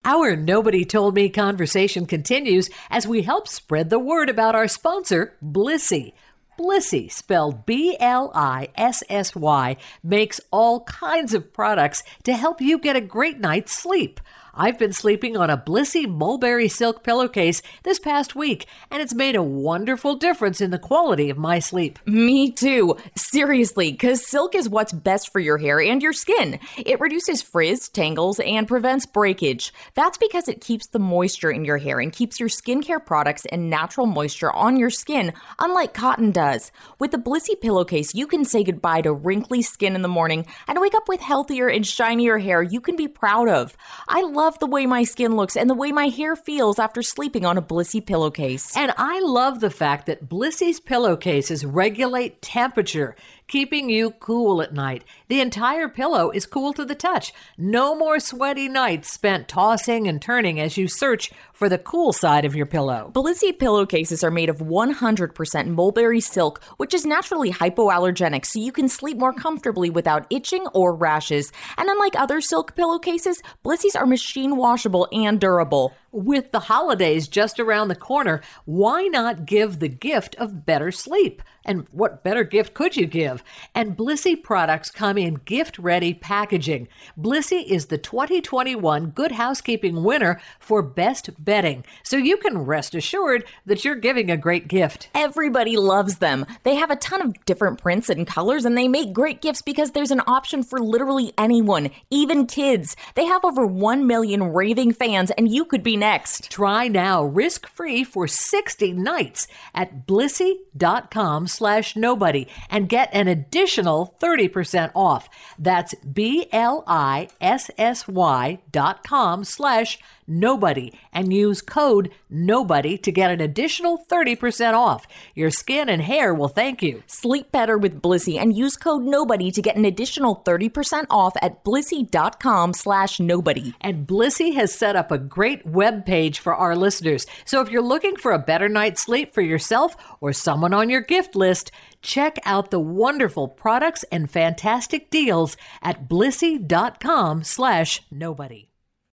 Our 0.03 0.36
Nobody 0.36 0.86
Told 0.86 1.15
Me 1.15 1.29
conversation 1.29 2.05
continues 2.05 2.70
as 2.91 3.08
we 3.08 3.24
help 3.24 3.48
spread 3.48 3.89
the 3.89 3.98
word 3.98 4.29
about 4.29 4.53
our 4.53 4.67
sponsor, 4.67 5.36
Blissy. 5.44 6.13
Blissy, 6.60 7.12
spelled 7.12 7.65
B 7.65 7.98
L 8.00 8.32
I 8.34 8.70
S 8.75 9.03
S 9.10 9.36
Y, 9.36 9.75
makes 10.03 10.39
all 10.51 10.84
kinds 10.84 11.34
of 11.34 11.51
products 11.51 12.03
to 12.24 12.34
help 12.34 12.62
you 12.62 12.77
get 12.77 12.96
a 12.96 13.01
great 13.01 13.39
night's 13.39 13.74
sleep. 13.74 14.20
I've 14.57 14.79
been 14.79 14.93
sleeping 14.93 15.35
on 15.35 15.50
a 15.50 15.57
Blissy 15.57 16.07
mulberry 16.07 16.69
silk 16.69 17.03
pillowcase 17.03 17.62
this 17.83 18.00
past 18.00 18.35
week, 18.35 18.67
and 18.89 19.01
it's 19.01 19.13
made 19.13 19.35
a 19.35 19.43
wonderful 19.43 20.15
difference 20.15 20.62
in 20.62 20.71
the 20.71 20.79
quality 20.79 21.29
of 21.29 21.38
my 21.38 21.59
sleep. 21.59 22.00
Me 22.05 22.51
too. 22.51 22.95
Seriously, 23.17 23.91
because 23.91 24.25
silk 24.25 24.55
is 24.55 24.69
what's 24.69 24.93
best 24.93 25.33
for 25.33 25.41
your 25.41 25.57
hair 25.57 25.81
and 25.81 26.01
your 26.01 26.13
skin. 26.13 26.57
It 26.77 27.01
reduces 27.01 27.41
frizz, 27.41 27.89
tangles, 27.89 28.39
and 28.39 28.65
prevents 28.65 29.05
breakage. 29.05 29.74
That's 29.93 30.17
because 30.17 30.47
it 30.47 30.62
keeps 30.62 30.88
the 30.88 31.00
moisture 31.00 31.51
in 31.51 31.65
your 31.65 31.77
hair 31.77 32.00
and 32.00 32.13
keeps 32.13 32.39
your 32.39 32.47
skincare 32.47 33.05
products 33.05 33.45
and 33.47 33.69
natural 33.69 34.07
moisture 34.07 34.53
on 34.53 34.77
your 34.77 34.89
skin, 34.89 35.33
unlike 35.59 35.93
cotton 35.93 36.31
does. 36.31 36.71
With 36.97 37.12
the 37.12 37.17
Blissy 37.17 37.59
pillowcase, 37.59 38.15
you 38.15 38.25
can 38.25 38.45
say 38.45 38.63
goodbye 38.63 39.01
to 39.01 39.12
wrinkly 39.12 39.62
skin 39.62 39.95
in 39.95 40.01
the 40.01 40.07
morning 40.07 40.45
and 40.65 40.79
wake 40.79 40.95
up 40.95 41.09
with 41.09 41.19
healthier 41.19 41.67
and 41.67 41.85
shinier 41.85 42.38
hair 42.38 42.63
you 42.63 42.79
can 42.79 42.95
be 42.95 43.09
proud 43.09 43.50
of. 43.50 43.75
I 44.07 44.21
love 44.21 44.44
love 44.45 44.59
the 44.59 44.67
way 44.67 44.85
my 44.85 45.03
skin 45.03 45.35
looks 45.35 45.57
and 45.57 45.67
the 45.67 45.73
way 45.73 45.91
my 45.91 46.05
hair 46.05 46.35
feels 46.35 46.77
after 46.77 47.01
sleeping 47.01 47.47
on 47.47 47.57
a 47.57 47.63
Blissy 47.63 48.05
pillowcase. 48.05 48.77
And 48.77 48.93
I 48.95 49.19
love 49.21 49.59
the 49.59 49.71
fact 49.71 50.05
that 50.05 50.29
Blissy's 50.29 50.79
pillowcases 50.79 51.65
regulate 51.65 52.43
temperature 52.43 53.15
keeping 53.47 53.89
you 53.89 54.11
cool 54.11 54.61
at 54.61 54.73
night. 54.73 55.03
The 55.27 55.41
entire 55.41 55.87
pillow 55.87 56.31
is 56.31 56.45
cool 56.45 56.73
to 56.73 56.85
the 56.85 56.95
touch. 56.95 57.33
No 57.57 57.95
more 57.95 58.19
sweaty 58.19 58.67
nights 58.67 59.11
spent 59.11 59.47
tossing 59.47 60.07
and 60.07 60.21
turning 60.21 60.59
as 60.59 60.77
you 60.77 60.87
search 60.87 61.31
for 61.53 61.69
the 61.69 61.77
cool 61.77 62.11
side 62.11 62.43
of 62.43 62.55
your 62.55 62.65
pillow. 62.65 63.11
Blissy 63.13 63.57
pillowcases 63.57 64.23
are 64.23 64.31
made 64.31 64.49
of 64.49 64.57
100% 64.57 65.67
mulberry 65.67 66.19
silk, 66.19 66.61
which 66.77 66.93
is 66.93 67.05
naturally 67.05 67.51
hypoallergenic, 67.51 68.45
so 68.45 68.59
you 68.59 68.71
can 68.71 68.89
sleep 68.89 69.17
more 69.17 69.33
comfortably 69.33 69.89
without 69.89 70.25
itching 70.29 70.67
or 70.73 70.93
rashes. 70.93 71.51
And 71.77 71.87
unlike 71.87 72.19
other 72.19 72.41
silk 72.41 72.75
pillowcases, 72.75 73.41
Blissy's 73.63 73.95
are 73.95 74.05
machine 74.05 74.34
washable 74.43 75.07
and 75.11 75.39
durable. 75.39 75.93
With 76.17 76.53
the 76.53 76.62
holidays 76.62 77.27
just 77.27 77.60
around 77.60 77.89
the 77.89 77.95
corner, 77.95 78.39
why 78.63 79.07
not 79.07 79.45
give 79.45 79.79
the 79.79 79.89
gift 79.89 80.34
of 80.36 80.65
better 80.65 80.89
sleep? 80.89 81.41
And 81.65 81.88
what 81.91 82.24
better 82.24 82.43
gift 82.43 82.75
could 82.75 82.95
you 82.95 83.07
give? 83.07 83.43
And 83.74 83.98
Blissy 83.98 84.41
products 84.41 84.91
come 84.91 85.17
in 85.17 85.41
gift 85.45 85.79
ready 85.79 86.13
packaging. 86.13 86.88
Blissy 87.19 87.65
is 87.65 87.88
the 87.88 87.98
2021 87.98 89.07
Good 89.07 89.31
Housekeeping 89.31 90.03
winner 90.03 90.39
for 90.60 90.84
best 90.84 91.31
bedding. 91.43 91.84
So 92.03 92.17
you 92.17 92.38
can 92.38 92.60
rest 92.60 92.93
assured 92.93 93.43
that 93.65 93.84
you're 93.84 93.95
giving 93.95 94.29
a 94.29 94.38
great 94.38 94.67
gift. 94.67 95.10
Everybody 95.15 95.75
loves 95.75 96.19
them. 96.19 96.45
They 96.63 96.75
have 96.75 96.91
a 96.91 96.95
ton 96.95 97.22
of 97.24 97.45
different 97.45 97.81
prints 97.81 98.10
and 98.10 98.27
colors, 98.27 98.63
and 98.63 98.77
they 98.77 98.88
make 98.88 99.12
great 99.12 99.41
gifts 99.41 99.63
because 99.63 99.91
there's 99.91 100.12
an 100.12 100.22
option 100.27 100.62
for 100.62 100.79
literally 100.79 101.34
anyone, 101.36 101.89
even 102.12 102.45
kids. 102.45 102.95
They 103.15 103.25
have 103.25 103.43
over 103.43 103.65
1 103.65 104.05
million 104.05 104.43
raving 104.53 104.93
fans, 104.93 105.31
and 105.31 105.51
you 105.51 105.65
could 105.65 105.81
be 105.81 105.98
next. 106.05 106.51
Try 106.51 106.88
now 106.88 107.24
risk 107.24 107.62
free 107.67 108.03
for 108.03 108.27
60 108.27 108.93
nights 108.93 109.47
at 109.74 110.05
blissy.com 110.05 111.47
slash 111.47 111.95
nobody 111.95 112.47
and 112.69 112.88
get 112.88 113.09
an 113.12 113.27
additional 113.27 114.15
30% 114.21 114.91
off. 114.93 115.24
That's 115.57 115.95
B 115.95 116.47
L 116.51 116.83
I 116.85 117.29
S 117.41 117.71
S 117.77 118.07
Y 118.07 118.59
dot 118.71 119.03
com 119.03 119.43
slash 119.43 119.97
nobody 120.27 120.91
and 121.13 121.33
use 121.33 121.62
code 121.62 122.09
nobody 122.29 122.97
to 122.97 123.12
get 123.12 123.31
an 123.31 123.41
additional 123.41 124.05
30% 124.09 124.74
off. 124.74 125.05
Your 125.33 125.51
skin 125.51 125.89
and 125.89 126.01
hair 126.01 126.33
will 126.33 126.47
thank 126.47 126.81
you. 126.81 127.03
Sleep 127.07 127.51
better 127.51 127.77
with 127.77 128.01
Blissy 128.01 128.39
and 128.39 128.55
use 128.55 128.75
code 128.75 129.03
nobody 129.03 129.51
to 129.51 129.62
get 129.62 129.75
an 129.75 129.85
additional 129.85 130.41
30% 130.45 131.05
off 131.09 131.33
at 131.41 131.63
blissy.com 131.63 132.74
slash 132.74 133.19
nobody. 133.19 133.74
And 133.81 134.07
Blissy 134.07 134.55
has 134.55 134.74
set 134.74 134.95
up 134.95 135.12
a 135.12 135.17
great 135.17 135.65
web 135.65 135.94
page 136.03 136.39
for 136.39 136.55
our 136.55 136.75
listeners. 136.75 137.25
So 137.45 137.61
if 137.61 137.69
you're 137.69 137.81
looking 137.81 138.15
for 138.15 138.31
a 138.31 138.39
better 138.39 138.67
night's 138.67 139.03
sleep 139.03 139.33
for 139.33 139.41
yourself 139.41 139.95
or 140.19 140.33
someone 140.33 140.73
on 140.73 140.89
your 140.89 141.01
gift 141.01 141.35
list, 141.35 141.71
check 142.01 142.37
out 142.45 142.71
the 142.71 142.79
wonderful 142.79 143.47
products 143.47 144.03
and 144.11 144.29
fantastic 144.29 145.09
deals 145.09 145.57
at 145.81 146.09
blissy.com 146.09 147.43
slash 147.43 148.01
nobody. 148.11 148.69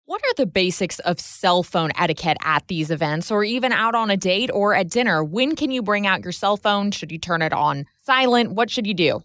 What 0.09 0.23
are 0.25 0.35
the 0.39 0.47
basics 0.47 1.01
of 1.01 1.21
cell 1.21 1.63
phone 1.63 1.91
etiquette 1.95 2.39
at 2.43 2.67
these 2.67 2.91
events 2.91 3.31
or 3.31 3.45
even 3.45 3.73
out 3.73 3.95
on 3.95 4.09
a 4.09 4.17
date 4.17 4.51
or 4.55 4.75
at 4.75 4.89
dinner? 4.89 5.23
When 5.23 5.55
can 5.55 5.71
you 5.71 5.83
bring 5.83 6.07
out 6.07 6.23
your 6.23 6.33
cell 6.33 6.57
phone? 6.57 6.93
Should 6.93 7.13
you 7.13 7.19
turn 7.19 7.43
it 7.43 7.53
on 7.53 7.85
silent? 8.01 8.53
What 8.53 8.71
should 8.71 8.87
you 8.87 8.95
do? 8.95 9.23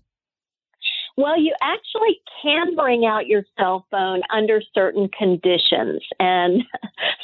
Well, 1.15 1.39
you 1.39 1.53
actually 1.61 2.21
can 2.41 2.75
bring 2.75 3.05
out 3.05 3.27
your 3.27 3.43
cell 3.59 3.85
phone 3.91 4.21
under 4.33 4.61
certain 4.73 5.09
conditions, 5.09 6.01
and 6.19 6.63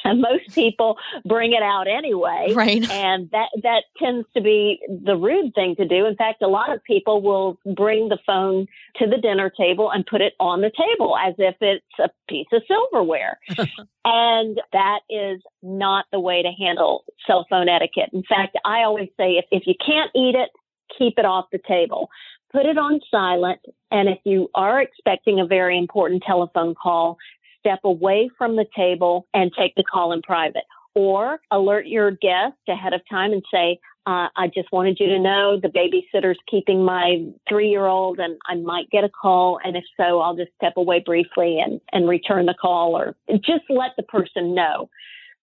most 0.06 0.54
people 0.54 0.98
bring 1.26 1.54
it 1.54 1.64
out 1.64 1.88
anyway. 1.88 2.54
Right. 2.54 2.88
And 2.90 3.30
that 3.32 3.50
that 3.64 3.84
tends 3.98 4.28
to 4.36 4.42
be 4.42 4.80
the 4.88 5.16
rude 5.16 5.56
thing 5.56 5.76
to 5.78 5.88
do. 5.88 6.06
In 6.06 6.16
fact, 6.16 6.44
a 6.44 6.48
lot 6.48 6.72
of 6.72 6.84
people 6.84 7.22
will 7.22 7.58
bring 7.76 8.10
the 8.10 8.20
phone 8.28 8.68
to 8.98 9.08
the 9.08 9.18
dinner 9.18 9.50
table 9.50 9.90
and 9.92 10.06
put 10.06 10.22
it 10.22 10.34
on 10.40 10.62
the 10.62 10.72
table 10.78 11.18
as 11.18 11.34
if 11.40 11.56
it's 11.60 11.86
a 12.00 12.10
piece 12.28 12.48
of 12.54 12.62
silverware. 12.68 13.40
and 14.06 14.62
that 14.72 15.00
is 15.10 15.42
not 15.64 16.06
the 16.12 16.20
way 16.20 16.44
to 16.44 16.52
handle 16.64 17.06
cell 17.26 17.48
phone 17.50 17.70
etiquette. 17.70 18.10
In 18.14 18.24
fact, 18.24 18.56
I 18.64 18.84
always 18.84 19.10
say 19.18 19.34
if, 19.34 19.46
if 19.52 19.64
you 19.66 19.74
can't 19.84 20.12
eat 20.16 20.36
it, 20.36 20.50
keep 20.98 21.18
it 21.18 21.26
off 21.26 21.46
the 21.52 21.60
table 21.68 22.10
put 22.52 22.66
it 22.66 22.78
on 22.78 23.00
silent. 23.10 23.60
And 23.92 24.10
if 24.10 24.20
you 24.24 24.50
are 24.56 24.82
expecting 24.82 25.40
a 25.40 25.46
very 25.46 25.78
important 25.78 26.24
telephone 26.26 26.76
call, 26.76 27.18
step 27.60 27.80
away 27.84 28.30
from 28.38 28.56
the 28.56 28.66
table 28.76 29.28
and 29.34 29.52
take 29.58 29.76
the 29.76 29.84
call 29.84 30.14
in 30.14 30.22
private. 30.22 30.64
Or 30.96 31.40
alert 31.52 31.88
your 31.88 32.12
guest 32.12 32.58
ahead 32.68 32.94
of 32.94 33.02
time 33.10 33.32
and 33.32 33.44
say, 33.54 33.80
uh, 34.06 34.28
I 34.36 34.48
just 34.48 34.72
wanted 34.72 34.98
you 35.00 35.08
to 35.08 35.20
know 35.20 35.60
the 35.62 35.68
babysitter's 35.68 36.40
keeping 36.50 36.84
my 36.84 37.26
three 37.48 37.70
year 37.70 37.86
old 37.86 38.20
and 38.20 38.38
I 38.48 38.56
might 38.56 38.90
get 38.90 39.04
a 39.04 39.10
call. 39.10 39.60
And 39.64 39.76
if 39.78 39.84
so, 39.98 40.20
I'll 40.20 40.36
just 40.36 40.52
step 40.56 40.74
away 40.78 41.00
briefly 41.06 41.60
and, 41.60 41.80
and 41.92 42.10
return 42.10 42.48
the 42.48 42.56
call 42.60 42.98
or 42.98 43.16
just 43.30 43.66
let 43.70 43.92
the 43.98 44.04
person 44.04 44.56
know. 44.56 44.90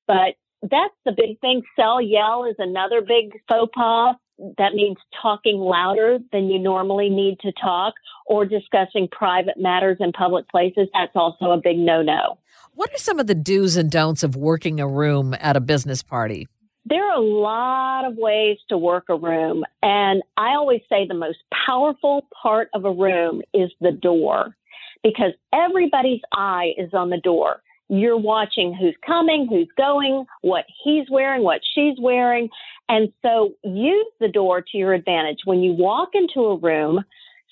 But 0.09 0.35
that's 0.63 0.95
the 1.05 1.13
big 1.13 1.39
thing. 1.41 1.63
Cell 1.77 2.01
yell 2.01 2.45
is 2.45 2.57
another 2.59 3.03
big 3.03 3.41
faux 3.49 3.71
pas 3.73 4.17
that 4.59 4.75
means 4.75 4.97
talking 5.21 5.57
louder 5.59 6.19
than 6.33 6.49
you 6.49 6.59
normally 6.59 7.09
need 7.09 7.39
to 7.41 7.53
talk 7.53 7.95
or 8.27 8.45
discussing 8.45 9.09
private 9.11 9.57
matters 9.57 9.97
in 10.01 10.13
public 10.13 10.49
places. 10.49 10.89
That's 10.93 11.13
also 11.15 11.53
a 11.53 11.61
big 11.63 11.79
no 11.79 12.03
no. 12.03 12.39
What 12.75 12.93
are 12.93 12.99
some 12.99 13.19
of 13.19 13.27
the 13.27 13.35
do's 13.35 13.77
and 13.77 13.91
don'ts 13.91 14.23
of 14.23 14.37
working 14.37 14.81
a 14.81 14.89
room 14.89 15.35
at 15.41 15.57
a 15.57 15.61
business 15.61 16.03
party? 16.03 16.47
There 16.85 17.05
are 17.05 17.17
a 17.17 17.25
lot 17.25 18.05
of 18.05 18.17
ways 18.17 18.59
to 18.69 18.79
work 18.79 19.07
a 19.09 19.17
room. 19.17 19.65
And 19.83 20.23
I 20.37 20.51
always 20.51 20.83
say 20.89 21.07
the 21.07 21.15
most 21.15 21.39
powerful 21.67 22.27
part 22.43 22.69
of 22.75 22.85
a 22.85 22.93
room 22.93 23.43
is 23.55 23.71
the 23.81 23.93
door 23.93 24.55
because 25.03 25.33
everybody's 25.53 26.21
eye 26.33 26.73
is 26.77 26.91
on 26.93 27.11
the 27.11 27.19
door. 27.19 27.63
You're 27.89 28.19
watching 28.19 28.75
who's 28.75 28.97
coming, 29.07 29.47
who's 29.49 29.69
going, 29.77 30.25
what 30.43 30.65
he's 30.85 31.07
wearing, 31.11 31.43
what 31.43 31.61
she's 31.75 31.97
wearing. 32.01 32.49
And 32.89 33.13
so 33.23 33.53
use 33.65 34.07
the 34.21 34.29
door 34.29 34.61
to 34.61 34.77
your 34.77 34.93
advantage. 34.93 35.39
When 35.45 35.61
you 35.61 35.73
walk 35.73 36.11
into 36.15 36.41
a 36.41 36.59
room, 36.59 37.05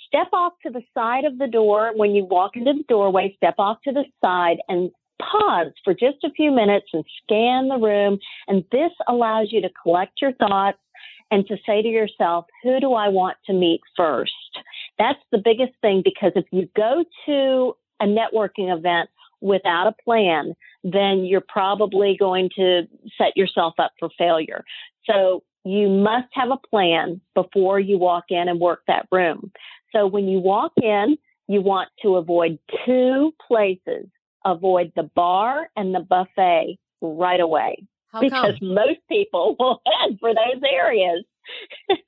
step 0.06 0.28
off 0.32 0.52
to 0.64 0.70
the 0.70 0.82
side 0.92 1.24
of 1.24 1.38
the 1.38 1.46
door. 1.46 1.92
When 1.94 2.12
you 2.12 2.24
walk 2.24 2.56
into 2.56 2.72
the 2.72 2.84
doorway, 2.88 3.34
step 3.36 3.54
off 3.58 3.78
to 3.84 3.92
the 3.92 4.04
side 4.24 4.58
and 4.68 4.90
pause 5.20 5.72
for 5.84 5.94
just 5.94 6.24
a 6.24 6.30
few 6.30 6.50
minutes 6.50 6.86
and 6.92 7.04
scan 7.22 7.68
the 7.68 7.78
room. 7.78 8.18
And 8.48 8.64
this 8.72 8.90
allows 9.08 9.48
you 9.50 9.60
to 9.62 9.70
collect 9.82 10.20
your 10.20 10.32
thoughts 10.32 10.78
and 11.30 11.46
to 11.46 11.56
say 11.66 11.82
to 11.82 11.88
yourself, 11.88 12.46
who 12.62 12.80
do 12.80 12.92
I 12.92 13.08
want 13.08 13.36
to 13.46 13.52
meet 13.52 13.80
first? 13.96 14.32
That's 14.98 15.18
the 15.32 15.38
biggest 15.38 15.72
thing 15.80 16.02
because 16.04 16.32
if 16.36 16.44
you 16.52 16.68
go 16.76 17.04
to 17.26 17.76
a 18.00 18.06
networking 18.06 18.76
event 18.76 19.08
without 19.44 19.86
a 19.86 20.02
plan, 20.02 20.54
then 20.82 21.26
you're 21.26 21.44
probably 21.46 22.16
going 22.18 22.48
to 22.56 22.82
set 23.18 23.36
yourself 23.36 23.74
up 23.78 23.92
for 24.00 24.08
failure. 24.16 24.64
So 25.04 25.42
you 25.64 25.88
must 25.88 26.28
have 26.32 26.50
a 26.50 26.68
plan 26.68 27.20
before 27.34 27.78
you 27.78 27.98
walk 27.98 28.24
in 28.30 28.48
and 28.48 28.58
work 28.58 28.80
that 28.88 29.06
room. 29.12 29.52
So 29.92 30.06
when 30.06 30.28
you 30.28 30.40
walk 30.40 30.72
in, 30.82 31.18
you 31.46 31.60
want 31.60 31.90
to 32.02 32.16
avoid 32.16 32.58
two 32.86 33.32
places. 33.46 34.06
Avoid 34.46 34.92
the 34.96 35.10
bar 35.14 35.68
and 35.76 35.94
the 35.94 36.00
buffet 36.00 36.78
right 37.02 37.40
away. 37.40 37.86
How 38.08 38.20
because 38.20 38.58
come? 38.58 38.74
most 38.74 39.00
people 39.10 39.56
will 39.60 39.82
head 39.86 40.16
for 40.20 40.32
those 40.32 40.62
areas. 40.66 41.24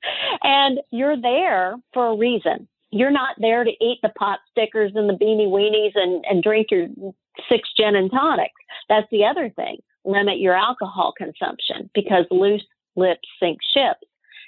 and 0.43 0.79
you're 0.91 1.21
there 1.21 1.75
for 1.93 2.07
a 2.07 2.17
reason. 2.17 2.67
You're 2.91 3.11
not 3.11 3.35
there 3.37 3.63
to 3.63 3.71
eat 3.81 3.99
the 4.01 4.09
pot 4.09 4.39
stickers 4.49 4.93
and 4.95 5.09
the 5.09 5.13
beanie 5.13 5.47
weenies 5.47 5.91
and, 5.95 6.23
and 6.29 6.41
drink 6.41 6.67
your 6.71 6.87
six 7.49 7.69
gin 7.75 7.95
and 7.95 8.09
tonics. 8.09 8.53
That's 8.89 9.07
the 9.11 9.25
other 9.25 9.49
thing. 9.49 9.77
Limit 10.05 10.39
your 10.39 10.55
alcohol 10.55 11.13
consumption 11.17 11.89
because 11.93 12.25
loose 12.31 12.63
lips 12.95 13.27
sink 13.41 13.59
ships. 13.73 14.07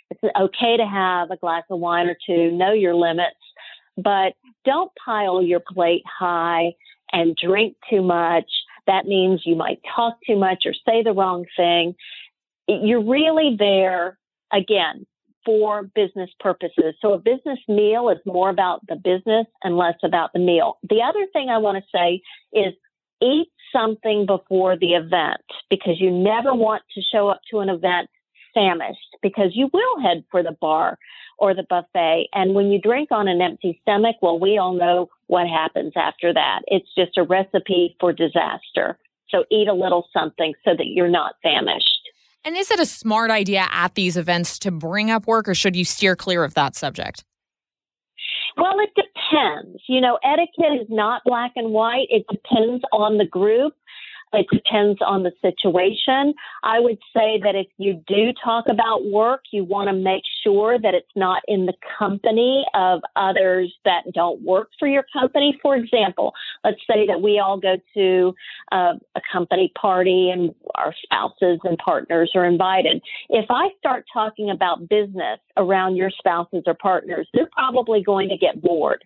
It's 0.09 0.21
okay 0.39 0.77
to 0.77 0.87
have 0.87 1.31
a 1.31 1.37
glass 1.37 1.63
of 1.69 1.79
wine 1.79 2.07
or 2.07 2.17
two, 2.25 2.51
know 2.51 2.71
your 2.71 2.95
limits, 2.95 3.35
but 3.97 4.33
don't 4.65 4.91
pile 5.03 5.43
your 5.43 5.59
plate 5.59 6.03
high 6.07 6.73
and 7.11 7.35
drink 7.35 7.75
too 7.89 8.01
much. 8.01 8.49
That 8.87 9.05
means 9.05 9.41
you 9.45 9.55
might 9.55 9.81
talk 9.95 10.17
too 10.25 10.37
much 10.37 10.63
or 10.65 10.73
say 10.73 11.03
the 11.03 11.13
wrong 11.13 11.45
thing. 11.55 11.95
You're 12.67 13.03
really 13.03 13.55
there, 13.57 14.17
again, 14.51 15.05
for 15.49 15.81
business 15.95 16.29
purposes. 16.39 16.93
So 17.01 17.13
a 17.13 17.17
business 17.17 17.57
meal 17.67 18.09
is 18.09 18.19
more 18.23 18.51
about 18.51 18.85
the 18.85 18.95
business 18.95 19.47
and 19.63 19.75
less 19.75 19.95
about 20.03 20.31
the 20.31 20.37
meal. 20.37 20.77
The 20.87 21.01
other 21.01 21.25
thing 21.33 21.49
I 21.49 21.57
want 21.57 21.83
to 21.83 21.83
say 21.91 22.21
is 22.53 22.75
eat 23.19 23.47
something 23.73 24.27
before 24.27 24.77
the 24.77 24.93
event 24.93 25.41
because 25.67 25.99
you 25.99 26.11
never 26.11 26.53
want 26.53 26.83
to 26.93 27.01
show 27.01 27.29
up 27.29 27.41
to 27.49 27.61
an 27.61 27.69
event 27.69 28.11
famished 28.53 29.17
because 29.23 29.53
you 29.55 29.71
will 29.73 30.03
head 30.03 30.23
for 30.29 30.43
the 30.43 30.55
bar 30.61 30.99
or 31.39 31.55
the 31.55 31.65
buffet. 31.67 32.27
And 32.31 32.53
when 32.53 32.67
you 32.67 32.79
drink 32.79 33.09
on 33.09 33.27
an 33.27 33.41
empty 33.41 33.79
stomach, 33.81 34.17
well, 34.21 34.39
we 34.39 34.59
all 34.59 34.73
know 34.73 35.09
what 35.25 35.47
happens 35.47 35.93
after 35.95 36.31
that. 36.31 36.59
It's 36.67 36.93
just 36.95 37.17
a 37.17 37.23
recipe 37.23 37.95
for 37.99 38.13
disaster. 38.13 38.99
So 39.29 39.45
eat 39.49 39.67
a 39.67 39.73
little 39.73 40.07
something 40.13 40.53
so 40.63 40.75
that 40.77 40.87
you're 40.93 41.09
not 41.09 41.37
famished. 41.41 41.98
And 42.45 42.55
is 42.55 42.71
it 42.71 42.79
a 42.79 42.85
smart 42.85 43.31
idea 43.31 43.67
at 43.71 43.95
these 43.95 44.17
events 44.17 44.59
to 44.59 44.71
bring 44.71 45.11
up 45.11 45.27
work 45.27 45.47
or 45.47 45.55
should 45.55 45.75
you 45.75 45.85
steer 45.85 46.15
clear 46.15 46.43
of 46.43 46.53
that 46.53 46.75
subject? 46.75 47.23
Well, 48.57 48.77
it 48.79 48.89
depends. 48.95 49.81
You 49.87 50.01
know, 50.01 50.19
etiquette 50.23 50.81
is 50.81 50.87
not 50.89 51.21
black 51.25 51.51
and 51.55 51.71
white. 51.71 52.07
It 52.09 52.25
depends 52.29 52.83
on 52.91 53.17
the 53.17 53.25
group. 53.25 53.73
It 54.31 54.45
depends 54.51 54.99
on 55.01 55.23
the 55.23 55.31
situation. 55.41 56.33
I 56.63 56.79
would 56.79 56.99
say 57.15 57.39
that 57.43 57.55
if 57.55 57.67
you 57.77 58.03
do 58.07 58.31
talk 58.43 58.65
about 58.69 59.05
work, 59.05 59.41
you 59.51 59.63
want 59.63 59.89
to 59.89 59.93
make 59.93 60.23
sure 60.43 60.77
that 60.77 60.93
it's 60.93 61.11
not 61.15 61.41
in 61.47 61.65
the 61.65 61.73
company 61.97 62.63
of 62.75 63.01
others 63.15 63.73
that 63.85 64.03
don't 64.13 64.41
work 64.43 64.69
for 64.77 64.87
your 64.87 65.05
company. 65.11 65.57
For 65.61 65.75
example, 65.75 66.33
let's 66.63 66.81
say 66.89 67.07
that 67.07 67.21
we 67.21 67.39
all 67.39 67.59
go 67.59 67.77
to 67.95 68.35
uh, 68.71 68.93
a 69.15 69.21
company 69.31 69.71
party 69.79 70.29
and 70.29 70.53
our 70.75 70.93
spouses 71.03 71.59
and 71.63 71.77
partners 71.79 72.31
are 72.35 72.45
invited. 72.45 73.01
If 73.29 73.45
I 73.49 73.69
start 73.79 74.05
talking 74.13 74.51
about 74.51 74.87
business 74.89 75.39
around 75.57 75.95
your 75.95 76.11
spouses 76.11 76.63
or 76.67 76.75
partners, 76.75 77.27
they're 77.33 77.49
probably 77.51 78.03
going 78.03 78.29
to 78.29 78.37
get 78.37 78.61
bored 78.61 79.03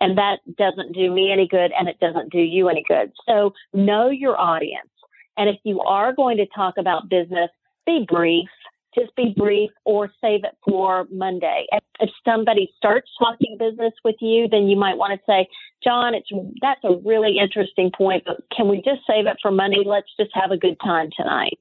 and 0.00 0.16
that 0.18 0.38
doesn't 0.56 0.92
do 0.92 1.10
me 1.12 1.30
any 1.32 1.46
good 1.46 1.72
and 1.78 1.88
it 1.88 1.98
doesn't 2.00 2.32
do 2.32 2.38
you 2.40 2.68
any 2.68 2.84
good. 2.88 3.12
So 3.26 3.52
know 3.72 4.10
your 4.10 4.38
audience. 4.38 4.88
And 5.36 5.48
if 5.48 5.56
you 5.64 5.80
are 5.80 6.12
going 6.12 6.36
to 6.38 6.46
talk 6.54 6.74
about 6.78 7.08
business, 7.08 7.50
be 7.86 8.04
brief. 8.08 8.48
Just 8.92 9.14
be 9.14 9.32
brief 9.36 9.70
or 9.84 10.10
save 10.20 10.42
it 10.42 10.56
for 10.64 11.06
Monday. 11.12 11.66
If 12.00 12.10
somebody 12.24 12.72
starts 12.76 13.08
talking 13.18 13.56
business 13.58 13.92
with 14.04 14.16
you, 14.20 14.48
then 14.50 14.66
you 14.66 14.76
might 14.76 14.96
want 14.96 15.12
to 15.12 15.20
say, 15.26 15.46
John, 15.84 16.12
it's 16.12 16.28
that's 16.60 16.80
a 16.82 16.96
really 17.04 17.38
interesting 17.38 17.92
point, 17.96 18.24
but 18.26 18.38
can 18.54 18.68
we 18.68 18.78
just 18.78 19.02
save 19.06 19.26
it 19.26 19.36
for 19.40 19.52
Monday? 19.52 19.84
Let's 19.86 20.08
just 20.18 20.30
have 20.34 20.50
a 20.50 20.56
good 20.56 20.76
time 20.82 21.10
tonight. 21.16 21.60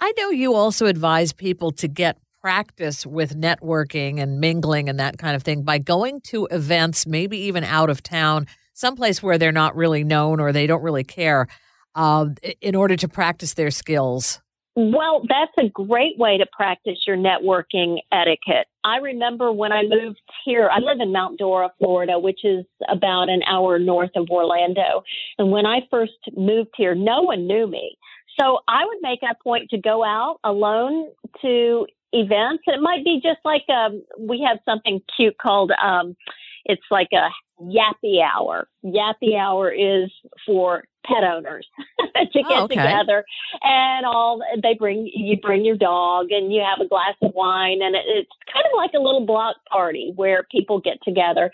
I 0.00 0.12
know 0.16 0.30
you 0.30 0.54
also 0.54 0.86
advise 0.86 1.32
people 1.32 1.72
to 1.72 1.88
get 1.88 2.18
practice 2.40 3.06
with 3.06 3.40
networking 3.40 4.20
and 4.20 4.40
mingling 4.40 4.88
and 4.88 4.98
that 4.98 5.18
kind 5.18 5.34
of 5.34 5.42
thing 5.42 5.62
by 5.62 5.78
going 5.78 6.20
to 6.20 6.46
events, 6.50 7.06
maybe 7.06 7.38
even 7.38 7.64
out 7.64 7.90
of 7.90 8.02
town, 8.02 8.46
someplace 8.74 9.22
where 9.22 9.38
they're 9.38 9.52
not 9.52 9.74
really 9.76 10.04
known 10.04 10.40
or 10.40 10.52
they 10.52 10.66
don't 10.66 10.82
really 10.82 11.04
care, 11.04 11.48
uh, 11.94 12.26
in 12.60 12.74
order 12.74 12.96
to 12.96 13.08
practice 13.08 13.54
their 13.54 13.70
skills? 13.70 14.40
Well, 14.80 15.22
that's 15.28 15.50
a 15.58 15.68
great 15.68 16.16
way 16.18 16.38
to 16.38 16.46
practice 16.52 16.98
your 17.04 17.16
networking 17.16 17.96
etiquette. 18.12 18.68
I 18.84 18.98
remember 18.98 19.50
when 19.50 19.72
I 19.72 19.82
moved 19.82 20.20
here, 20.44 20.70
I 20.72 20.78
live 20.78 20.98
in 21.00 21.10
Mount 21.10 21.36
Dora, 21.36 21.72
Florida, 21.78 22.16
which 22.16 22.44
is 22.44 22.64
about 22.88 23.28
an 23.28 23.40
hour 23.44 23.80
north 23.80 24.12
of 24.14 24.28
Orlando. 24.30 25.02
And 25.36 25.50
when 25.50 25.66
I 25.66 25.80
first 25.90 26.12
moved 26.36 26.70
here, 26.76 26.94
no 26.94 27.22
one 27.22 27.48
knew 27.48 27.66
me. 27.66 27.98
So 28.40 28.60
I 28.68 28.84
would 28.84 28.98
make 29.02 29.18
a 29.24 29.34
point 29.42 29.70
to 29.70 29.78
go 29.78 30.04
out 30.04 30.38
alone 30.44 31.08
to 31.42 31.86
events. 32.12 32.64
It 32.66 32.80
might 32.80 33.04
be 33.04 33.20
just 33.22 33.40
like 33.44 33.64
um, 33.68 34.02
we 34.18 34.46
have 34.46 34.58
something 34.64 35.00
cute 35.16 35.36
called 35.38 35.72
um, 35.82 36.16
it's 36.64 36.82
like 36.90 37.08
a 37.12 37.28
yappy 37.62 38.22
hour. 38.22 38.68
Yappy 38.84 39.38
hour 39.38 39.70
is 39.70 40.10
for 40.46 40.84
pet 41.04 41.24
owners 41.24 41.66
to 42.16 42.26
get 42.32 42.44
oh, 42.50 42.64
okay. 42.64 42.74
together 42.74 43.24
and 43.62 44.04
all 44.04 44.42
they 44.62 44.74
bring 44.74 45.10
you 45.12 45.38
bring 45.40 45.64
your 45.64 45.76
dog 45.76 46.30
and 46.30 46.52
you 46.52 46.62
have 46.62 46.84
a 46.84 46.88
glass 46.88 47.14
of 47.22 47.32
wine 47.34 47.80
and 47.80 47.94
it, 47.94 48.04
it's 48.06 48.30
kind 48.52 48.66
of 48.66 48.76
like 48.76 48.90
a 48.94 49.00
little 49.00 49.24
block 49.24 49.56
party 49.72 50.12
where 50.16 50.44
people 50.50 50.80
get 50.80 50.98
together 51.02 51.50